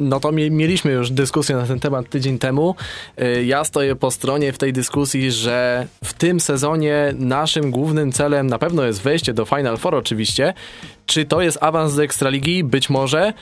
[0.00, 2.74] No to mieliśmy już dyskusję na ten temat tydzień temu.
[3.16, 8.46] E, ja stoję po stronie w tej dyskusji, że w tym sezonie naszym głównym celem
[8.46, 10.54] na pewno jest wejście do Final Four oczywiście.
[11.06, 12.64] Czy to jest awans do Ekstraligi?
[12.64, 13.32] Być może.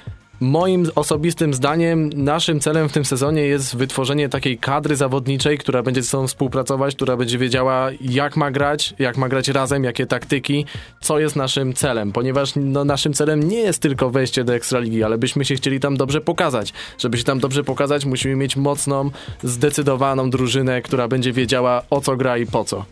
[0.41, 6.03] Moim osobistym zdaniem naszym celem w tym sezonie jest wytworzenie takiej kadry zawodniczej, która będzie
[6.03, 10.67] ze sobą współpracować, która będzie wiedziała jak ma grać, jak ma grać razem, jakie taktyki,
[11.01, 15.19] co jest naszym celem, ponieważ no, naszym celem nie jest tylko wejście do Ekstraligi, ale
[15.19, 16.73] byśmy się chcieli tam dobrze pokazać.
[16.99, 19.11] Żeby się tam dobrze pokazać, musimy mieć mocną,
[19.43, 22.85] zdecydowaną drużynę, która będzie wiedziała o co gra i po co.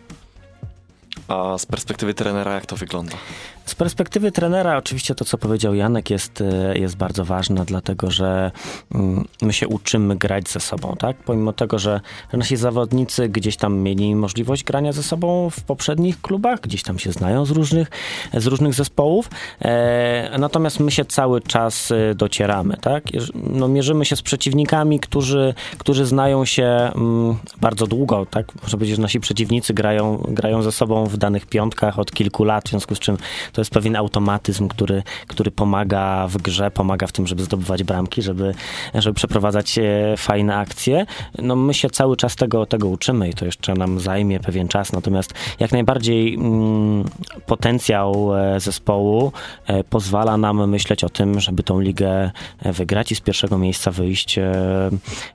[1.29, 3.17] A z perspektywy trenera jak to wygląda?
[3.67, 8.51] Z perspektywy trenera oczywiście to, co powiedział Janek jest, e, jest bardzo ważne, dlatego że
[8.95, 11.17] mm, my się uczymy grać ze sobą, tak?
[11.17, 12.01] Pomimo tego, że
[12.33, 17.13] nasi zawodnicy gdzieś tam mieli możliwość grania ze sobą w poprzednich klubach, gdzieś tam się
[17.13, 17.91] znają z różnych,
[18.35, 23.05] z różnych zespołów, e, natomiast my się cały czas e, docieramy, tak?
[23.35, 28.55] No, mierzymy się z przeciwnikami, którzy, którzy znają się mm, bardzo długo, tak?
[28.63, 32.65] Można powiedzieć, że nasi przeciwnicy grają, grają ze sobą w danych piątkach od kilku lat,
[32.65, 33.17] w związku z czym
[33.53, 38.23] to jest pewien automatyzm, który, który pomaga w grze, pomaga w tym, żeby zdobywać bramki,
[38.23, 38.55] żeby,
[38.95, 41.07] żeby przeprowadzać e, fajne akcje.
[41.39, 44.93] No my się cały czas tego, tego uczymy i to jeszcze nam zajmie pewien czas,
[44.93, 47.05] natomiast jak najbardziej mm,
[47.47, 49.33] potencjał e, zespołu
[49.67, 52.31] e, pozwala nam myśleć o tym, żeby tą ligę
[52.65, 54.39] wygrać i z pierwszego miejsca wyjść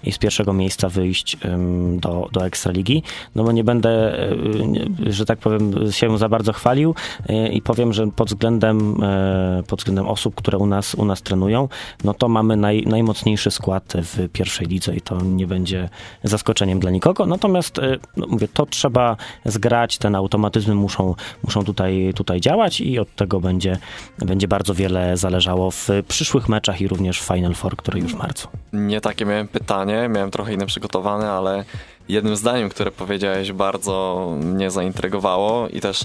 [0.04, 1.38] i z pierwszego miejsca wyjść
[1.98, 3.04] do, do Ekstraligi,
[3.36, 4.18] no bo nie będę,
[5.08, 6.96] że tak powiem, się za bardzo chwalił
[7.52, 11.70] i powiem, że pod względem, e, pod względem osób, które u nas, u nas trenują,
[12.04, 15.90] no to mamy naj, najmocniejszy skład w pierwszej lidze i to nie będzie
[16.24, 17.26] zaskoczeniem dla nikogo.
[17.26, 23.00] Natomiast, e, no mówię, to trzeba zgrać, te automatyzmy muszą, muszą tutaj, tutaj działać i
[23.00, 23.78] od tego będzie,
[24.18, 28.18] będzie bardzo wiele zależało w przyszłych meczach i również w Final Four, który już w
[28.18, 28.48] marcu.
[28.74, 31.66] Nie takie miałem pytanie, miałem trochę inne przygotowane, ale
[32.10, 36.04] jednym zdaniem, które powiedziałeś, bardzo mnie zaintrygowało i też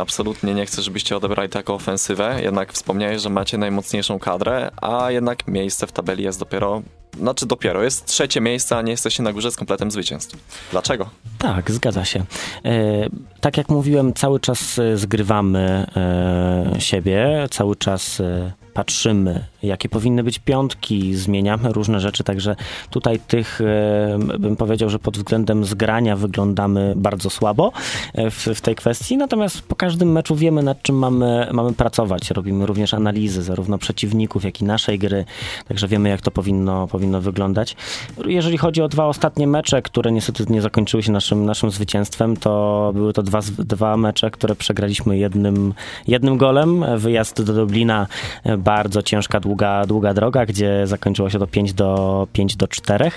[0.00, 5.48] absolutnie nie chcę, żebyście odebrali taką ofensywę, jednak wspomniałeś, że macie najmocniejszą kadrę, a jednak
[5.48, 6.82] miejsce w tabeli jest dopiero
[7.18, 10.36] znaczy dopiero, jest trzecie miejsce, a nie jesteście na górze z kompletem zwycięstw.
[10.70, 11.10] Dlaczego?
[11.38, 12.24] Tak, zgadza się.
[12.64, 13.08] E,
[13.40, 20.24] tak jak mówiłem, cały czas e, zgrywamy e, siebie, cały czas e, patrzymy jakie powinny
[20.24, 22.56] być piątki, zmieniamy różne rzeczy, także
[22.90, 27.72] tutaj tych, e, bym powiedział, że pod względem zgrania wyglądamy bardzo słabo
[28.14, 32.30] e, w, w tej kwestii, natomiast po każdym meczu wiemy, nad czym mamy, mamy pracować.
[32.30, 35.24] Robimy również analizy zarówno przeciwników, jak i naszej gry,
[35.68, 37.76] także wiemy, jak to powinno, powinno wyglądać.
[38.26, 42.90] Jeżeli chodzi o dwa ostatnie mecze, które niestety nie zakończyły się naszym, naszym zwycięstwem, to
[42.94, 45.74] były to dwa, dwa mecze, które przegraliśmy jednym,
[46.06, 46.84] jednym golem.
[46.98, 48.06] Wyjazd do Dublina,
[48.44, 53.10] e, bardzo ciężka, długa, długa droga, gdzie zakończyło się to 5 do, 5 do 4,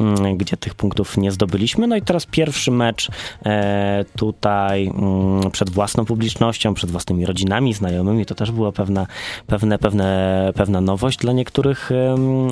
[0.00, 1.86] mm, gdzie tych punktów nie zdobyliśmy.
[1.86, 3.08] No i teraz pierwszy mecz
[3.46, 9.06] e, tutaj mm, przed własną publicznością, przed własnymi rodzinami, znajomymi, to też była pewna,
[9.46, 11.90] pewne, pewne, pewna nowość dla niektórych,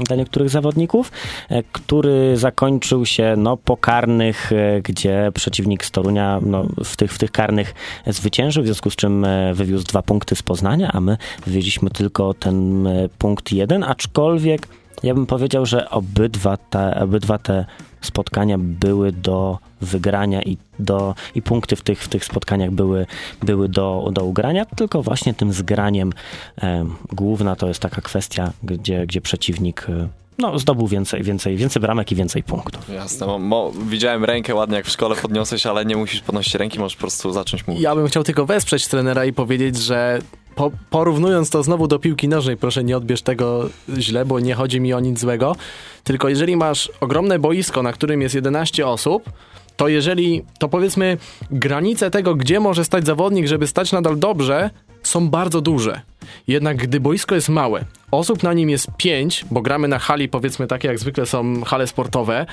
[0.07, 1.13] dla niektórych zawodników,
[1.49, 4.51] e, który zakończył się no, po karnych,
[4.83, 7.75] gdzie przeciwnik z Torunia no, w, tych, w tych karnych
[8.07, 12.89] zwyciężył, w związku z czym wywiózł dwa punkty z Poznania, a my wywieźliśmy tylko ten
[13.19, 14.69] punkt jeden, aczkolwiek
[15.03, 17.65] ja bym powiedział, że obydwa te, obydwa te
[18.01, 23.07] spotkania były do wygrania i, do, i punkty w tych, w tych spotkaniach były,
[23.43, 26.13] były do, do ugrania, tylko właśnie tym zgraniem
[26.63, 31.83] e, główna to jest taka kwestia, gdzie, gdzie przeciwnik e, no, zdobył więcej, więcej, więcej
[31.83, 32.89] bramek i więcej punktów.
[32.89, 33.27] Jasne.
[33.27, 36.97] Mo, mo, widziałem rękę ładnie, jak w szkole podniosłeś, ale nie musisz podnosić ręki, możesz
[36.97, 37.83] po prostu zacząć mówić.
[37.83, 40.19] Ja bym chciał tylko wesprzeć trenera i powiedzieć, że
[40.59, 43.69] po, porównując to znowu do piłki nożnej, proszę nie odbierz tego
[43.99, 45.57] źle, bo nie chodzi mi o nic złego,
[46.05, 49.31] tylko jeżeli masz ogromne boisko, na którym jest 11 osób,
[49.77, 51.19] to jeżeli, to powiedzmy,
[51.51, 54.71] granice tego, gdzie może stać zawodnik, żeby stać nadal dobrze,
[55.03, 56.01] są bardzo duże.
[56.49, 60.67] Jednak gdy boisko jest małe, osób na nim jest 5, bo gramy na hali, powiedzmy
[60.67, 62.47] takie jak zwykle są hale sportowe,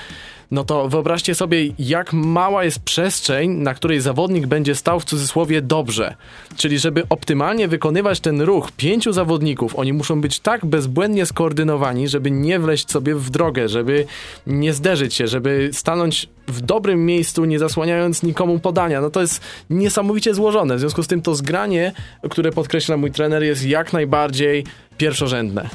[0.50, 5.62] no to wyobraźcie sobie, jak mała jest przestrzeń, na której zawodnik będzie stał w cudzysłowie
[5.62, 6.14] dobrze.
[6.56, 12.30] Czyli, żeby optymalnie wykonywać ten ruch pięciu zawodników, oni muszą być tak bezbłędnie skoordynowani, żeby
[12.30, 14.06] nie wleść sobie w drogę, żeby
[14.46, 19.00] nie zderzyć się, żeby stanąć w dobrym miejscu, nie zasłaniając nikomu podania.
[19.00, 20.76] No to jest niesamowicie złożone.
[20.76, 21.92] W związku z tym to zgranie,
[22.30, 24.64] które podkreśla mój trener, jest jak najbardziej
[24.98, 25.70] pierwszorzędne.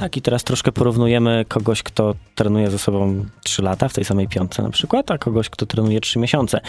[0.00, 4.28] Tak, i teraz troszkę porównujemy kogoś, kto trenuje ze sobą 3 lata w tej samej
[4.28, 6.60] piątce na przykład, a kogoś, kto trenuje 3 miesiące.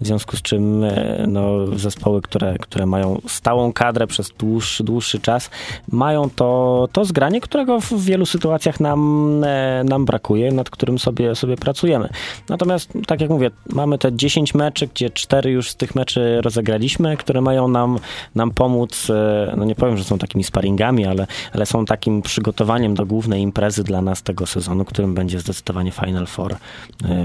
[0.00, 5.20] W związku z czym e, no, zespoły, które, które mają stałą kadrę przez dłuższy, dłuższy
[5.20, 5.50] czas,
[5.92, 11.34] mają to, to zgranie, którego w wielu sytuacjach nam, e, nam brakuje, nad którym sobie,
[11.34, 12.08] sobie pracujemy.
[12.48, 17.16] Natomiast, tak jak mówię, mamy te 10 meczy, gdzie 4 już z tych meczy rozegraliśmy,
[17.16, 17.98] które mają nam,
[18.34, 22.79] nam pomóc, e, no nie powiem, że są takimi sparingami, ale, ale są takim przygotowaniem
[22.88, 26.58] do głównej imprezy dla nas tego sezonu, którym będzie zdecydowanie Final Four e,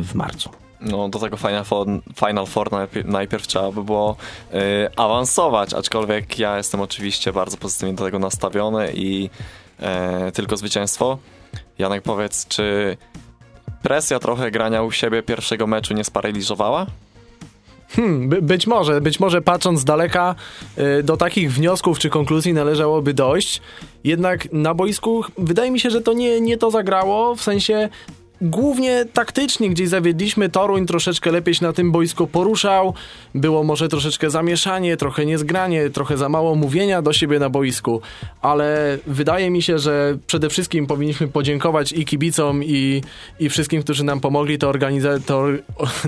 [0.03, 0.49] w marcu.
[0.81, 1.87] No, do tego Final Four,
[2.27, 4.15] Final Four najpierw, najpierw trzeba by było
[4.53, 4.57] y,
[4.95, 9.29] awansować, aczkolwiek ja jestem oczywiście bardzo pozytywnie do tego nastawiony i
[10.27, 11.17] y, tylko zwycięstwo.
[11.79, 12.97] Janek, powiedz, czy
[13.83, 16.85] presja trochę grania u siebie pierwszego meczu nie sparaliżowała?
[17.95, 20.35] Hmm, by, być może, być może patrząc z daleka
[20.99, 23.61] y, do takich wniosków czy konkluzji należałoby dojść.
[24.03, 27.89] Jednak na boisku wydaje mi się, że to nie, nie to zagrało, w sensie
[28.41, 30.49] głównie taktycznie gdzieś zawiedliśmy.
[30.49, 32.93] Toruń troszeczkę lepiej się na tym boisku poruszał.
[33.35, 38.01] Było może troszeczkę zamieszanie, trochę niezgranie, trochę za mało mówienia do siebie na boisku,
[38.41, 43.01] ale wydaje mi się, że przede wszystkim powinniśmy podziękować i kibicom, i,
[43.39, 45.45] i wszystkim, którzy nam pomogli to, organiza- to,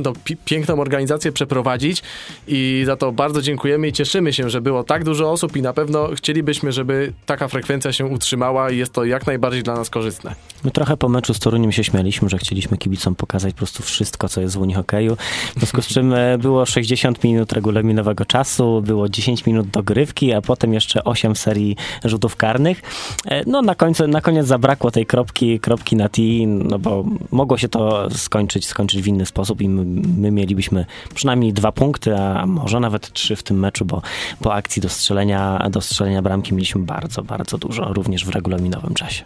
[0.03, 0.13] to
[0.45, 2.03] piękną organizację przeprowadzić
[2.47, 5.73] i za to bardzo dziękujemy i cieszymy się, że było tak dużo osób i na
[5.73, 10.35] pewno chcielibyśmy, żeby taka frekwencja się utrzymała i jest to jak najbardziej dla nas korzystne.
[10.63, 13.83] My trochę po meczu z Toruniem się śmialiśmy mówiliśmy, że chcieliśmy kibicom pokazać po prostu
[13.83, 15.17] wszystko, co jest w Unii Hokeju.
[15.55, 20.41] W związku z czym e, było 60 minut regulaminowego czasu, było 10 minut dogrywki, a
[20.41, 22.81] potem jeszcze 8 serii rzutów karnych.
[23.25, 27.57] E, no na, końcu, na koniec zabrakło tej kropki, kropki na T, no bo mogło
[27.57, 29.85] się to skończyć, skończyć w inny sposób i my,
[30.17, 34.01] my mielibyśmy przynajmniej dwa punkty, a może nawet trzy w tym meczu, bo
[34.41, 39.23] po akcji do strzelenia, do strzelenia bramki mieliśmy bardzo, bardzo dużo, również w regulaminowym czasie.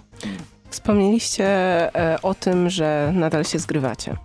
[0.71, 1.45] Wspomnieliście
[1.95, 4.15] e, o tym, że nadal się zgrywacie.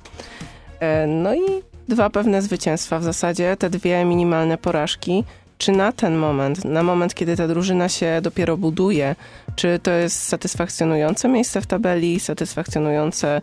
[0.80, 1.40] E, no i
[1.88, 5.24] dwa pewne zwycięstwa w zasadzie, te dwie minimalne porażki.
[5.58, 9.16] Czy na ten moment, na moment, kiedy ta drużyna się dopiero buduje,
[9.56, 13.40] czy to jest satysfakcjonujące miejsce w tabeli, satysfakcjonujące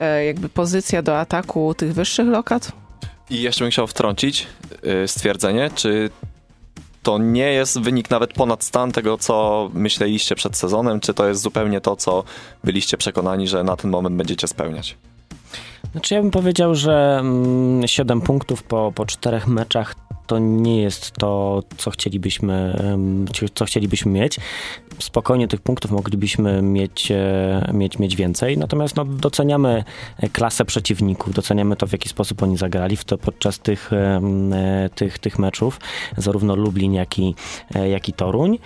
[0.00, 2.72] e, jakby pozycja do ataku tych wyższych lokat?
[3.30, 4.46] I jeszcze bym chciał wtrącić
[5.06, 6.10] stwierdzenie, czy
[7.04, 11.42] to nie jest wynik nawet ponad stan tego, co myśleliście przed sezonem, czy to jest
[11.42, 12.24] zupełnie to, co
[12.64, 14.96] byliście przekonani, że na ten moment będziecie spełniać?
[15.92, 17.22] Znaczy ja bym powiedział, że
[17.86, 19.94] 7 mm, punktów po, po czterech meczach
[20.26, 22.76] to nie jest to, co chcielibyśmy,
[23.54, 24.40] co chcielibyśmy mieć.
[24.98, 29.84] Spokojnie tych punktów moglibyśmy mieć, e, mieć, mieć więcej, natomiast no, doceniamy
[30.32, 34.20] klasę przeciwników, doceniamy to, w jaki sposób oni zagrali w to podczas tych, e,
[34.94, 35.80] tych, tych meczów,
[36.16, 37.34] zarówno Lublin, jak i,
[37.74, 38.58] e, jak i Toruń.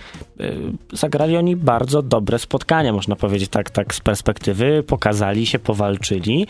[0.93, 6.47] Zagrali oni bardzo dobre spotkania, można powiedzieć tak, tak z perspektywy, pokazali się, powalczyli.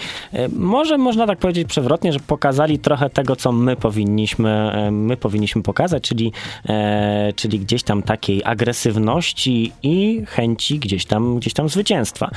[0.56, 4.72] Może można tak powiedzieć przewrotnie, że pokazali trochę tego, co my powinniśmy
[5.06, 6.32] my powinniśmy pokazać, czyli,
[6.70, 12.32] e, czyli gdzieś tam takiej agresywności i chęci gdzieś tam, gdzieś tam zwycięstwa.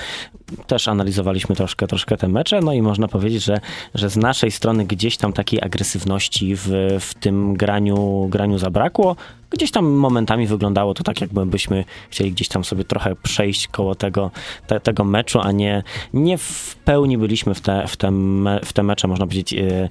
[0.67, 3.61] Też analizowaliśmy troszkę, troszkę te mecze, no i można powiedzieć, że,
[3.95, 6.69] że z naszej strony gdzieś tam takiej agresywności w,
[7.01, 9.17] w tym graniu, graniu zabrakło.
[9.53, 14.31] Gdzieś tam momentami wyglądało to tak, jakbyśmy chcieli gdzieś tam sobie trochę przejść koło tego,
[14.67, 15.83] te, tego meczu, a nie,
[16.15, 19.89] nie w pełni byliśmy w te, w, te me, w te mecze, można powiedzieć, e,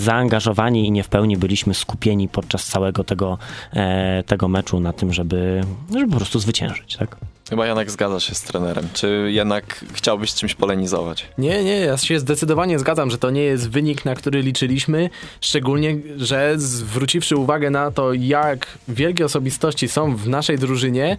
[0.00, 3.38] zaangażowani i nie w pełni byliśmy skupieni podczas całego tego,
[3.72, 5.60] e, tego meczu na tym, żeby,
[5.94, 6.96] żeby po prostu zwyciężyć.
[6.96, 7.16] Tak?
[7.54, 8.88] Chyba Janek zgadza się z trenerem.
[8.94, 11.28] Czy jednak chciałbyś czymś polenizować?
[11.38, 15.10] Nie, nie, ja się zdecydowanie zgadzam, że to nie jest wynik, na który liczyliśmy.
[15.40, 21.16] Szczególnie, że zwróciwszy uwagę na to, jak wielkie osobistości są w naszej drużynie,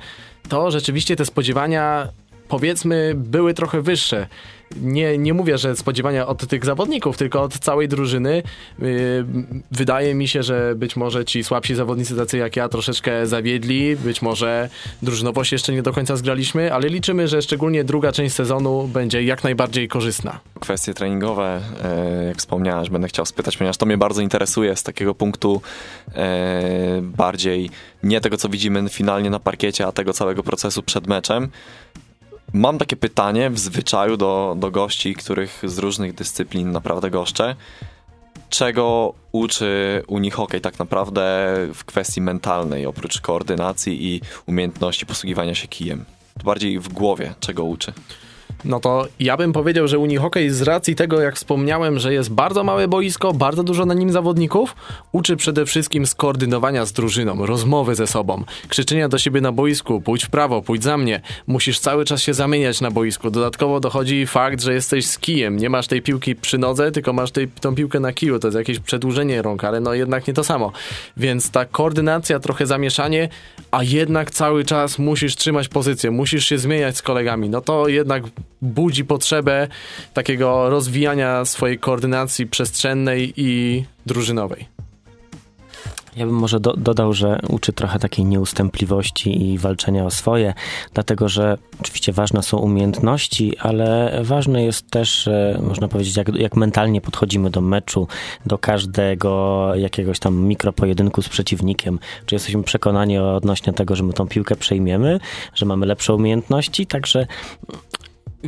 [0.49, 2.07] to rzeczywiście te spodziewania
[2.47, 4.27] powiedzmy były trochę wyższe
[4.81, 8.43] nie, nie mówię, że spodziewania od tych zawodników, tylko od całej drużyny.
[8.79, 8.87] Yy,
[9.71, 14.21] wydaje mi się, że być może ci słabsi zawodnicy, tacy jak ja, troszeczkę zawiedli, być
[14.21, 14.69] może
[15.01, 19.23] drużynowo się jeszcze nie do końca zgraliśmy, ale liczymy, że szczególnie druga część sezonu będzie
[19.23, 20.39] jak najbardziej korzystna.
[20.59, 25.15] Kwestie treningowe, e, jak wspomniałeś, będę chciał spytać, ponieważ to mnie bardzo interesuje z takiego
[25.15, 25.61] punktu
[26.15, 27.69] e, bardziej
[28.03, 31.49] nie tego, co widzimy finalnie na parkiecie, a tego całego procesu przed meczem.
[32.55, 37.55] Mam takie pytanie w zwyczaju do, do gości, których z różnych dyscyplin naprawdę goszczę.
[38.49, 46.05] Czego uczy unihokej tak naprawdę w kwestii mentalnej, oprócz koordynacji i umiejętności posługiwania się kijem?
[46.43, 47.93] Bardziej w głowie, czego uczy?
[48.65, 52.63] No to ja bym powiedział, że Unihokej z racji tego, jak wspomniałem, że jest bardzo
[52.63, 54.75] małe boisko, bardzo dużo na nim zawodników,
[55.11, 60.25] uczy przede wszystkim skoordynowania z drużyną, rozmowy ze sobą, krzyczenia do siebie na boisku, pójdź
[60.25, 61.21] w prawo, pójdź za mnie.
[61.47, 63.31] Musisz cały czas się zamieniać na boisku.
[63.31, 65.57] Dodatkowo dochodzi fakt, że jesteś z kijem.
[65.57, 68.39] Nie masz tej piłki przy nodze, tylko masz tej, tą piłkę na kiju.
[68.39, 70.71] To jest jakieś przedłużenie rąk, ale no jednak nie to samo.
[71.17, 73.29] Więc ta koordynacja, trochę zamieszanie,
[73.71, 77.49] a jednak cały czas musisz trzymać pozycję, musisz się zmieniać z kolegami.
[77.49, 78.23] No to jednak
[78.61, 79.67] budzi potrzebę
[80.13, 84.75] takiego rozwijania swojej koordynacji przestrzennej i drużynowej.
[86.15, 90.53] Ja bym może do, dodał, że uczy trochę takiej nieustępliwości i walczenia o swoje,
[90.93, 95.29] dlatego że oczywiście ważne są umiejętności, ale ważne jest też,
[95.61, 98.07] można powiedzieć, jak, jak mentalnie podchodzimy do meczu,
[98.45, 101.99] do każdego jakiegoś tam mikropojedynku z przeciwnikiem.
[102.25, 105.19] Czy jesteśmy przekonani odnośnie tego, że my tą piłkę przejmiemy,
[105.55, 107.27] że mamy lepsze umiejętności, także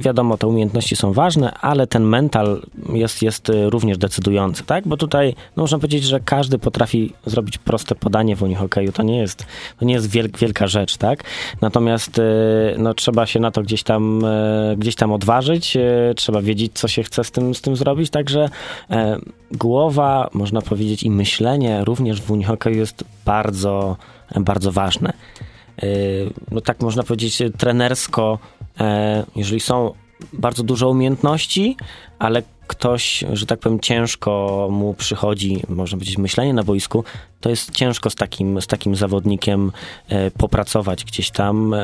[0.02, 2.62] wiadomo, te umiejętności są ważne, ale ten mental
[2.94, 4.88] jest, jest y, również decydujący, tak?
[4.88, 8.92] Bo tutaj no można powiedzieć, że każdy potrafi zrobić proste podanie w unihokeju.
[8.92, 9.46] To nie jest,
[9.80, 11.24] to nie jest wielk, wielka rzecz, tak?
[11.62, 12.22] Natomiast y,
[12.78, 15.78] no, trzeba się na to gdzieś tam, y, gdzieś tam odważyć,
[16.16, 18.50] trzeba wiedzieć, co się chce z tym, z tym zrobić, także
[18.90, 19.20] e,
[19.52, 23.98] głowa, można powiedzieć, i myślenie również w unihokeju jest bardzo,
[24.36, 25.14] bardzo ważne.
[26.52, 28.40] No tak można powiedzieć trenersko
[29.36, 29.94] jeżeli są
[30.34, 31.78] bardzo dużo umiejętności,
[32.20, 37.04] ale ktoś, że tak powiem, ciężko mu przychodzi, można powiedzieć, myślenie na boisku,
[37.42, 39.72] to jest ciężko z takim, z takim zawodnikiem
[40.10, 41.76] e, popracować gdzieś tam,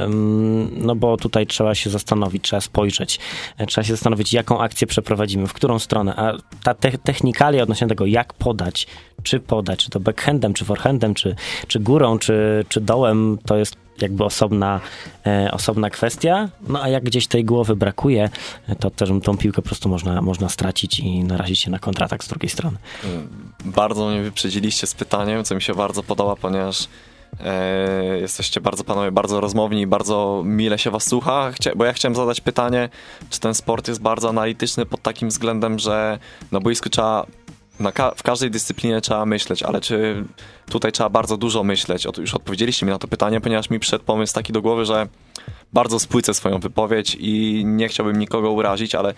[0.72, 3.20] no bo tutaj trzeba się zastanowić, trzeba spojrzeć,
[3.58, 6.34] e, trzeba się zastanowić, jaką akcję przeprowadzimy, w którą stronę, a
[6.64, 8.88] ta te technikalia odnośnie tego, jak podać,
[9.24, 11.36] czy podać, czy to backhandem, czy forehandem, czy,
[11.68, 14.80] czy górą, czy, czy dołem, to jest jakby osobna,
[15.26, 16.50] e, osobna kwestia.
[16.68, 18.30] No a jak gdzieś tej głowy brakuje,
[18.80, 22.28] to też tą piłkę po prostu można, można stracić i narazić się na kontratak z
[22.28, 22.78] drugiej strony.
[23.66, 26.88] Bardzo mnie wyprzedziliście z pytaniem, co mi się bardzo podoba, ponieważ
[27.39, 32.16] e, jesteście bardzo panowie, bardzo rozmowni, bardzo mile się was słucha, Chcia, bo ja chciałem
[32.16, 32.89] zadać pytanie,
[33.30, 36.20] czy ten sport jest bardzo analityczny pod takim względem, że
[36.52, 37.26] na boisku trzeba
[37.94, 40.26] Ka w każdej dyscyplinie trzeba myśleć, ale czy
[40.70, 42.08] tutaj trzeba bardzo dużo myśleć?
[42.08, 45.08] O, już odpowiedzieliście mi na to pytanie, ponieważ mi przyszedł pomysł taki do głowy, że
[45.74, 49.14] bardzo spłycę swoją wypowiedź i nie chciałbym nikogo urazić, ale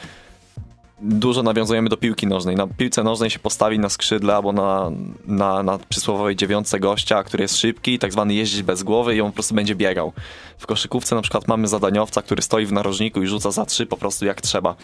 [1.01, 2.55] dużo nawiązujemy do piłki nożnej.
[2.55, 4.91] Na piłce nożnej się postawi na skrzydle albo na,
[5.25, 9.31] na, na przysłowiowej dziewiątce gościa, który jest szybki, tak zwany jeździć bez głowy i on
[9.31, 10.13] po prostu będzie biegał.
[10.57, 13.97] W koszykówce na przykład mamy zadaniowca, który stoi w narożniku i rzuca za trzy po
[13.97, 14.75] prostu jak trzeba.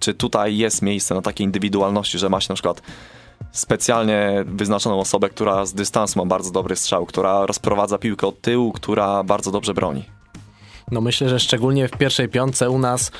[0.00, 2.82] Czy tutaj jest miejsce na takiej indywidualności, że ma się na przykład
[3.52, 8.72] specjalnie wyznaczoną osobę, która z dystansu ma bardzo dobry strzał, która rozprowadza piłkę od tyłu,
[8.72, 10.13] która bardzo dobrze broni.
[10.90, 13.12] No myślę, że szczególnie w pierwszej piątce u nas,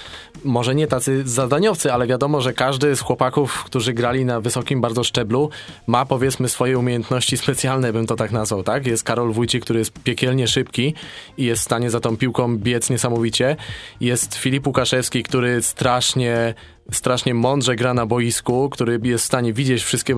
[0.44, 5.04] może nie tacy zadaniowcy, ale wiadomo, że każdy z chłopaków, którzy grali na wysokim bardzo
[5.04, 5.50] szczeblu,
[5.86, 8.86] ma powiedzmy swoje umiejętności specjalne, bym to tak nazwał, tak?
[8.86, 10.94] Jest Karol Wójcik, który jest piekielnie szybki
[11.36, 13.56] i jest w stanie za tą piłką biec niesamowicie.
[14.00, 16.54] Jest Filip Łukaszewski, który strasznie
[16.92, 20.14] strasznie mądrze gra na boisku, który jest w stanie widzieć wszystkie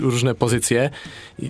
[0.00, 0.90] różne pozycje.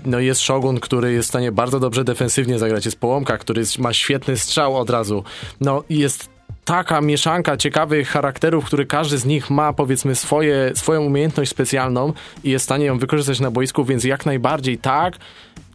[0.05, 2.85] No jest Shogun, który jest w stanie bardzo dobrze defensywnie zagrać.
[2.85, 5.25] Jest Połomka, który ma świetny strzał od razu.
[5.61, 6.29] No jest
[6.65, 12.13] taka mieszanka ciekawych charakterów, który każdy z nich ma powiedzmy swoje, swoją umiejętność specjalną
[12.45, 15.15] i jest w stanie ją wykorzystać na boisku, więc jak najbardziej tak.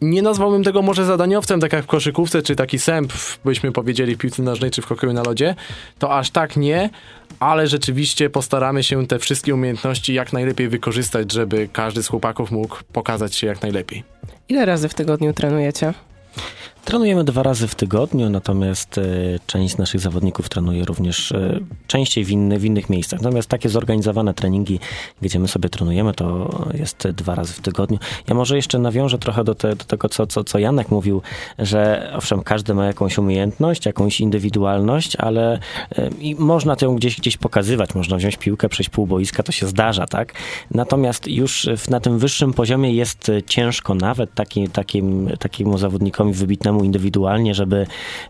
[0.00, 3.12] Nie nazwałbym tego może zadaniowcem, tak jak w koszykówce, czy taki sęp,
[3.44, 5.54] byśmy powiedzieli w piłce nożnej, czy w hokeju na lodzie,
[5.98, 6.90] to aż tak nie,
[7.40, 12.76] ale rzeczywiście postaramy się te wszystkie umiejętności jak najlepiej wykorzystać, żeby każdy z chłopaków mógł
[12.92, 14.04] pokazać się jak najlepiej.
[14.48, 15.94] Ile razy w tygodniu trenujecie?
[16.86, 19.02] Trenujemy dwa razy w tygodniu, natomiast e,
[19.46, 23.20] część naszych zawodników trenuje również e, częściej w, inny, w innych miejscach.
[23.20, 24.80] Natomiast takie zorganizowane treningi,
[25.22, 27.98] gdzie my sobie trenujemy, to jest dwa razy w tygodniu.
[28.28, 31.22] Ja może jeszcze nawiążę trochę do, te, do tego, co, co, co Janek mówił,
[31.58, 35.58] że owszem, każdy ma jakąś umiejętność, jakąś indywidualność, ale
[35.98, 37.94] e, i można tę gdzieś, gdzieś pokazywać.
[37.94, 40.32] Można wziąć piłkę, przejść pół boiska, to się zdarza, tak?
[40.70, 47.54] Natomiast już na tym wyższym poziomie jest ciężko nawet taki, takim, takiemu zawodnikowi wybitnemu indywidualnie,
[47.54, 47.86] żeby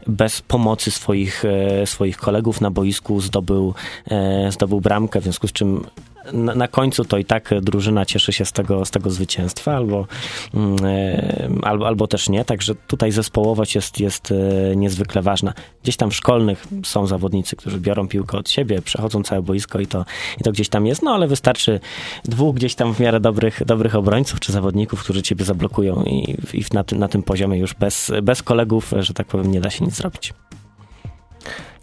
[0.07, 3.75] bez pomocy swoich, e, swoich kolegów na boisku zdobył,
[4.11, 5.85] e, zdobył bramkę, w związku z czym
[6.33, 10.07] na, na, końcu to i tak drużyna cieszy się z tego, z tego zwycięstwa, albo,
[10.55, 12.45] mm, e, albo, albo też nie.
[12.45, 15.53] Także tutaj zespołowość jest, jest e, niezwykle ważna.
[15.83, 19.87] Gdzieś tam w szkolnych są zawodnicy, którzy biorą piłkę od siebie, przechodzą całe boisko i
[19.87, 20.05] to,
[20.41, 21.81] i to gdzieś tam jest, no ale wystarczy
[22.25, 26.65] dwóch gdzieś tam w miarę dobrych, dobrych obrońców czy zawodników, którzy ciebie zablokują i, i
[26.73, 29.85] na, tym, na tym poziomie już bez, bez kolegów, że tak powiem, nie da się
[29.85, 30.33] nic zrobić.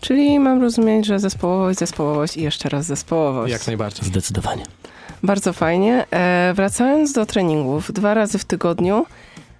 [0.03, 3.53] Czyli mam rozumieć, że zespołowość, zespołowość i jeszcze raz zespołowość.
[3.53, 4.05] Jak najbardziej.
[4.05, 4.63] Zdecydowanie.
[5.23, 6.05] Bardzo fajnie.
[6.11, 9.05] E, wracając do treningów, dwa razy w tygodniu,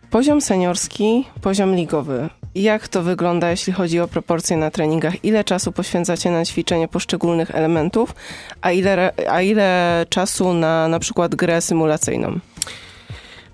[0.10, 2.30] poziom seniorski, poziom ligowy.
[2.56, 5.26] Jak to wygląda, jeśli chodzi o proporcje na treningach?
[5.26, 8.16] Ile czasu poświęcacie na ćwiczenie poszczególnych elementów,
[8.62, 12.40] a ile, a ile czasu na na przykład grę symulacyjną?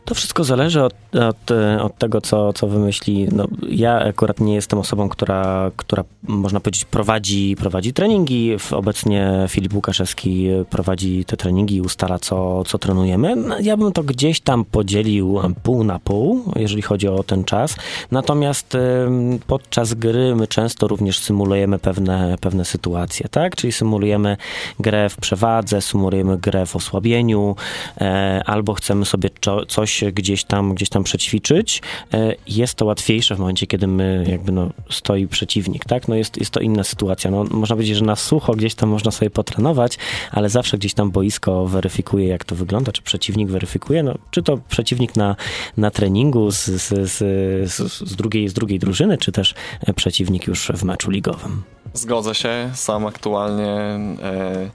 [0.09, 1.51] To wszystko zależy od, od,
[1.81, 3.27] od, tego, co, co wymyśli.
[3.31, 8.57] No, ja akurat nie jestem osobą, która, która można powiedzieć prowadzi, prowadzi treningi.
[8.71, 13.35] Obecnie Filip Łukaszewski prowadzi te treningi i ustala, co, co trenujemy.
[13.35, 17.75] No, ja bym to gdzieś tam podzielił pół na pół, jeżeli chodzi o ten czas.
[18.11, 18.77] Natomiast
[19.47, 23.55] podczas gry my często również symulujemy pewne, pewne sytuacje, tak?
[23.55, 24.37] Czyli symulujemy
[24.79, 27.55] grę w przewadze, symulujemy grę w osłabieniu,
[28.01, 29.29] e, albo chcemy sobie
[29.67, 31.81] coś gdzieś tam, gdzieś tam przećwiczyć,
[32.13, 36.07] e, jest to łatwiejsze w momencie, kiedy my jakby no, stoi przeciwnik, tak?
[36.07, 37.31] No jest, jest to inna sytuacja.
[37.31, 39.97] No, można powiedzieć, że na sucho gdzieś tam można sobie potrenować,
[40.31, 44.57] ale zawsze gdzieś tam boisko weryfikuje, jak to wygląda, czy przeciwnik weryfikuje, no, czy to
[44.69, 45.35] przeciwnik na,
[45.77, 49.53] na treningu z, z, z, z, drugiej, z drugiej drużyny, czy też
[49.95, 51.63] przeciwnik już w meczu ligowym.
[51.93, 53.71] Zgodzę się, sam aktualnie
[54.23, 54.69] e,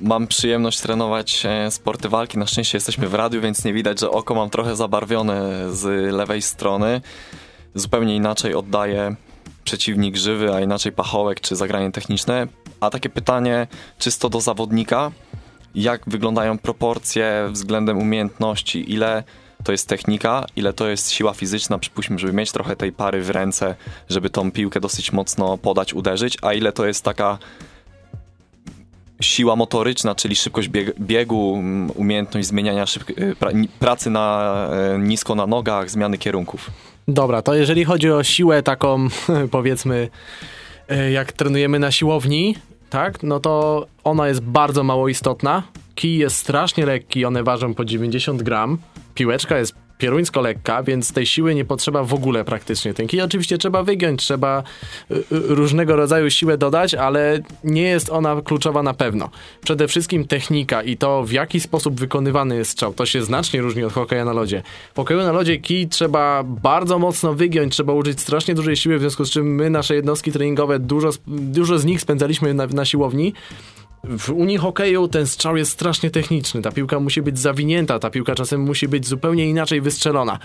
[0.00, 2.38] mam przyjemność trenować e, sporty walki.
[2.38, 6.42] Na szczęście jesteśmy w radiu, więc nie widać, że oko mam trochę zabarwione z lewej
[6.42, 7.00] strony.
[7.74, 9.16] Zupełnie inaczej oddaję
[9.64, 12.46] przeciwnik żywy, a inaczej pachołek czy zagranie techniczne.
[12.80, 13.66] A takie pytanie
[13.98, 15.10] czysto do zawodnika.
[15.74, 18.92] Jak wyglądają proporcje względem umiejętności?
[18.92, 19.24] Ile
[19.64, 23.30] to jest technika, ile to jest siła fizyczna, przypuśćmy, żeby mieć trochę tej pary w
[23.30, 23.74] ręce,
[24.08, 27.38] żeby tą piłkę dosyć mocno podać, uderzyć, a ile to jest taka
[29.24, 30.68] siła motoryczna, czyli szybkość
[31.00, 31.62] biegu,
[31.94, 32.84] umiejętność zmieniania
[33.18, 33.36] y,
[33.78, 36.70] pracy na, e, nisko na nogach, zmiany kierunków.
[37.08, 39.08] Dobra, to jeżeli chodzi o siłę taką,
[39.50, 40.08] powiedzmy,
[40.88, 42.54] e, jak trenujemy na siłowni,
[42.90, 45.62] tak, no to ona jest bardzo mało istotna.
[45.94, 48.78] Kij jest strasznie lekki, one ważą po 90 gram.
[49.14, 52.94] Piłeczka jest pieruńsko lekka, więc tej siły nie potrzeba w ogóle praktycznie.
[52.94, 54.62] Ten kij oczywiście trzeba wygiąć, trzeba
[55.10, 59.30] y, y, różnego rodzaju siłę dodać, ale nie jest ona kluczowa na pewno.
[59.62, 63.84] Przede wszystkim technika i to w jaki sposób wykonywany jest strzał, to się znacznie różni
[63.84, 64.62] od hokeja na lodzie.
[64.94, 69.00] W hokeju na lodzie kij trzeba bardzo mocno wygiąć, trzeba użyć strasznie dużej siły, w
[69.00, 73.34] związku z czym my nasze jednostki treningowe, dużo, dużo z nich spędzaliśmy na, na siłowni,
[74.08, 76.62] w Unii hokeju ten strzał jest strasznie techniczny.
[76.62, 80.38] Ta piłka musi być zawinięta, ta piłka czasem musi być zupełnie inaczej wystrzelona.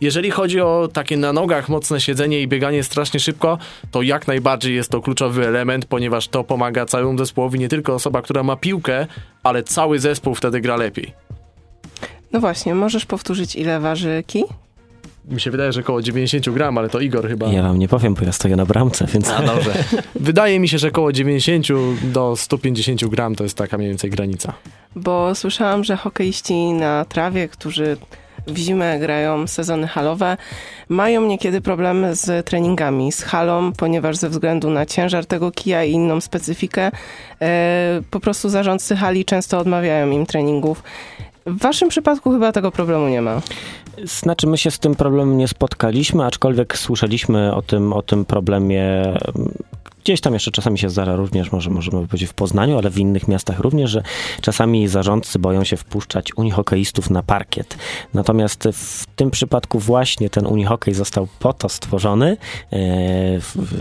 [0.00, 3.58] Jeżeli chodzi o takie na nogach mocne siedzenie i bieganie strasznie szybko,
[3.90, 8.22] to jak najbardziej jest to kluczowy element, ponieważ to pomaga całemu zespołowi, nie tylko osoba,
[8.22, 9.06] która ma piłkę,
[9.42, 11.12] ale cały zespół wtedy gra lepiej.
[12.32, 14.44] No właśnie, możesz powtórzyć ile waży kij?
[15.28, 17.52] Mi się wydaje, że około 90 gram, ale to Igor chyba.
[17.52, 19.30] Ja wam nie powiem, bo ja stoję na bramce, więc...
[19.30, 19.84] A, dobrze.
[20.14, 21.66] Wydaje mi się, że około 90
[22.02, 24.52] do 150 gram to jest taka mniej więcej granica.
[24.96, 27.96] Bo słyszałam, że hokeiści na trawie, którzy
[28.46, 30.36] w zimę grają sezony halowe,
[30.88, 35.92] mają niekiedy problemy z treningami, z halą, ponieważ ze względu na ciężar tego kija i
[35.92, 36.90] inną specyfikę,
[37.42, 40.82] e, po prostu zarządcy hali często odmawiają im treningów.
[41.46, 43.40] W waszym przypadku chyba tego problemu nie ma.
[44.04, 49.14] Znaczy, my się z tym problemem nie spotkaliśmy, aczkolwiek słyszeliśmy o tym, o tym problemie
[50.06, 53.28] Gdzieś tam jeszcze czasami się zdarza również, może możemy powiedzieć w Poznaniu, ale w innych
[53.28, 54.02] miastach również, że
[54.40, 57.76] czasami zarządcy boją się wpuszczać unihokeistów na parkiet.
[58.14, 62.36] Natomiast w tym przypadku właśnie ten unihokej został po to stworzony,
[62.72, 62.76] e,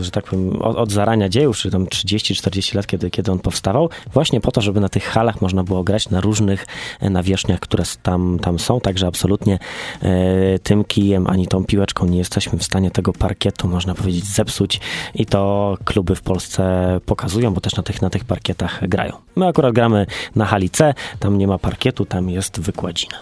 [0.01, 3.89] że tak powiem, od, od zarania dziejów, czyli tam 30-40 lat, kiedy, kiedy on powstawał,
[4.13, 6.67] właśnie po to, żeby na tych halach można było grać na różnych
[6.99, 9.59] e, nawierzchniach, które tam, tam są, także absolutnie
[10.01, 14.79] e, tym kijem ani tą piłeczką nie jesteśmy w stanie tego parkietu, można powiedzieć, zepsuć
[15.15, 19.13] i to kluby w Polsce pokazują, bo też na tych, na tych parkietach grają.
[19.35, 20.05] My akurat gramy
[20.35, 23.17] na hali C, tam nie ma parkietu, tam jest wykładzina.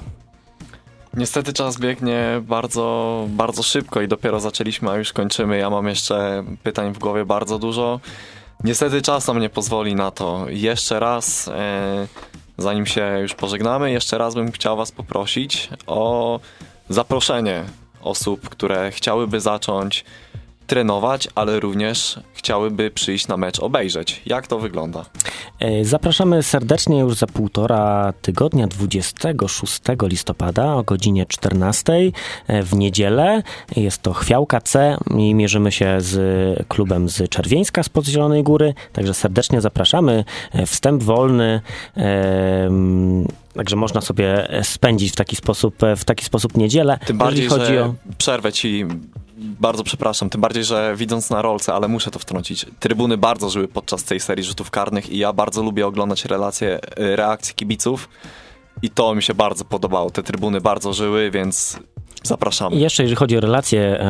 [1.14, 5.58] Niestety czas biegnie bardzo, bardzo szybko i dopiero zaczęliśmy, a już kończymy.
[5.58, 8.00] Ja mam jeszcze pytań w głowie bardzo dużo.
[8.64, 10.46] Niestety czas nam nie pozwoli na to.
[10.50, 12.08] Jeszcze raz, e,
[12.58, 16.40] zanim się już pożegnamy, jeszcze raz bym chciał Was poprosić o
[16.90, 17.64] zaproszenie
[18.02, 20.06] osób, które chciałyby zacząć
[20.74, 24.22] trenować, ale również chciałyby przyjść na mecz obejrzeć.
[24.26, 25.06] Jak to wygląda?
[25.60, 31.94] E, zapraszamy serdecznie już za półtora tygodnia, 26 listopada o godzinie 14
[32.48, 33.44] e, w niedzielę.
[33.76, 39.14] Jest to Chwiałka C i mierzymy się z klubem z Czerwieńska z Zielonej Góry, także
[39.14, 40.26] serdecznie zapraszamy.
[40.52, 41.62] E, wstęp wolny.
[43.56, 47.00] Także można sobie spędzić w taki sposób, w taki sposób niedzielę.
[47.06, 47.94] Tym bardziej, chodzi że o...
[48.18, 48.86] przerwę ci
[49.44, 53.68] bardzo przepraszam, tym bardziej, że widząc na rolce, ale muszę to wtrącić, trybuny bardzo żyły
[53.68, 58.10] podczas tej serii rzutów karnych i ja bardzo lubię oglądać relacje, y, reakcje kibiców
[58.82, 60.10] i to mi się bardzo podobało.
[60.10, 61.80] Te trybuny bardzo żyły, więc
[62.24, 62.76] Zapraszamy.
[62.76, 64.06] I jeszcze jeżeli chodzi o relacje,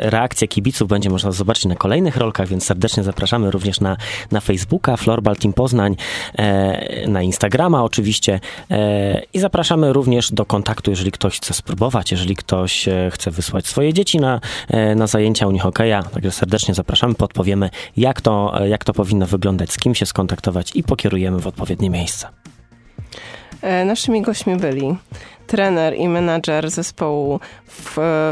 [0.00, 3.96] reakcje kibiców będzie można zobaczyć na kolejnych rolkach, więc serdecznie zapraszamy również na,
[4.30, 5.96] na Facebooka Florbal Team Poznań,
[6.38, 8.40] e, na Instagrama oczywiście
[8.70, 13.66] e, i zapraszamy również do kontaktu, jeżeli ktoś chce spróbować, jeżeli ktoś e, chce wysłać
[13.66, 14.40] swoje dzieci na,
[14.96, 19.94] na zajęcia unihokeja, także serdecznie zapraszamy, podpowiemy jak to, jak to powinno wyglądać, z kim
[19.94, 22.30] się skontaktować i pokierujemy w odpowiednie miejsca.
[23.84, 24.96] Naszymi gośćmi byli
[25.52, 27.40] trener i menadżer zespołu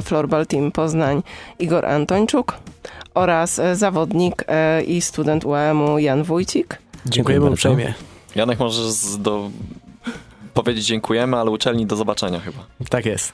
[0.02, 1.22] Florbal Team Poznań
[1.58, 2.56] Igor Antończuk
[3.14, 6.78] oraz e, zawodnik e, i student UAM-u Jan Wójcik.
[7.06, 7.94] Dziękujemy uprzejmie.
[8.36, 9.50] Janek, możesz do...
[10.54, 12.58] powiedzieć dziękujemy, ale uczelni do zobaczenia chyba.
[12.90, 13.32] Tak jest.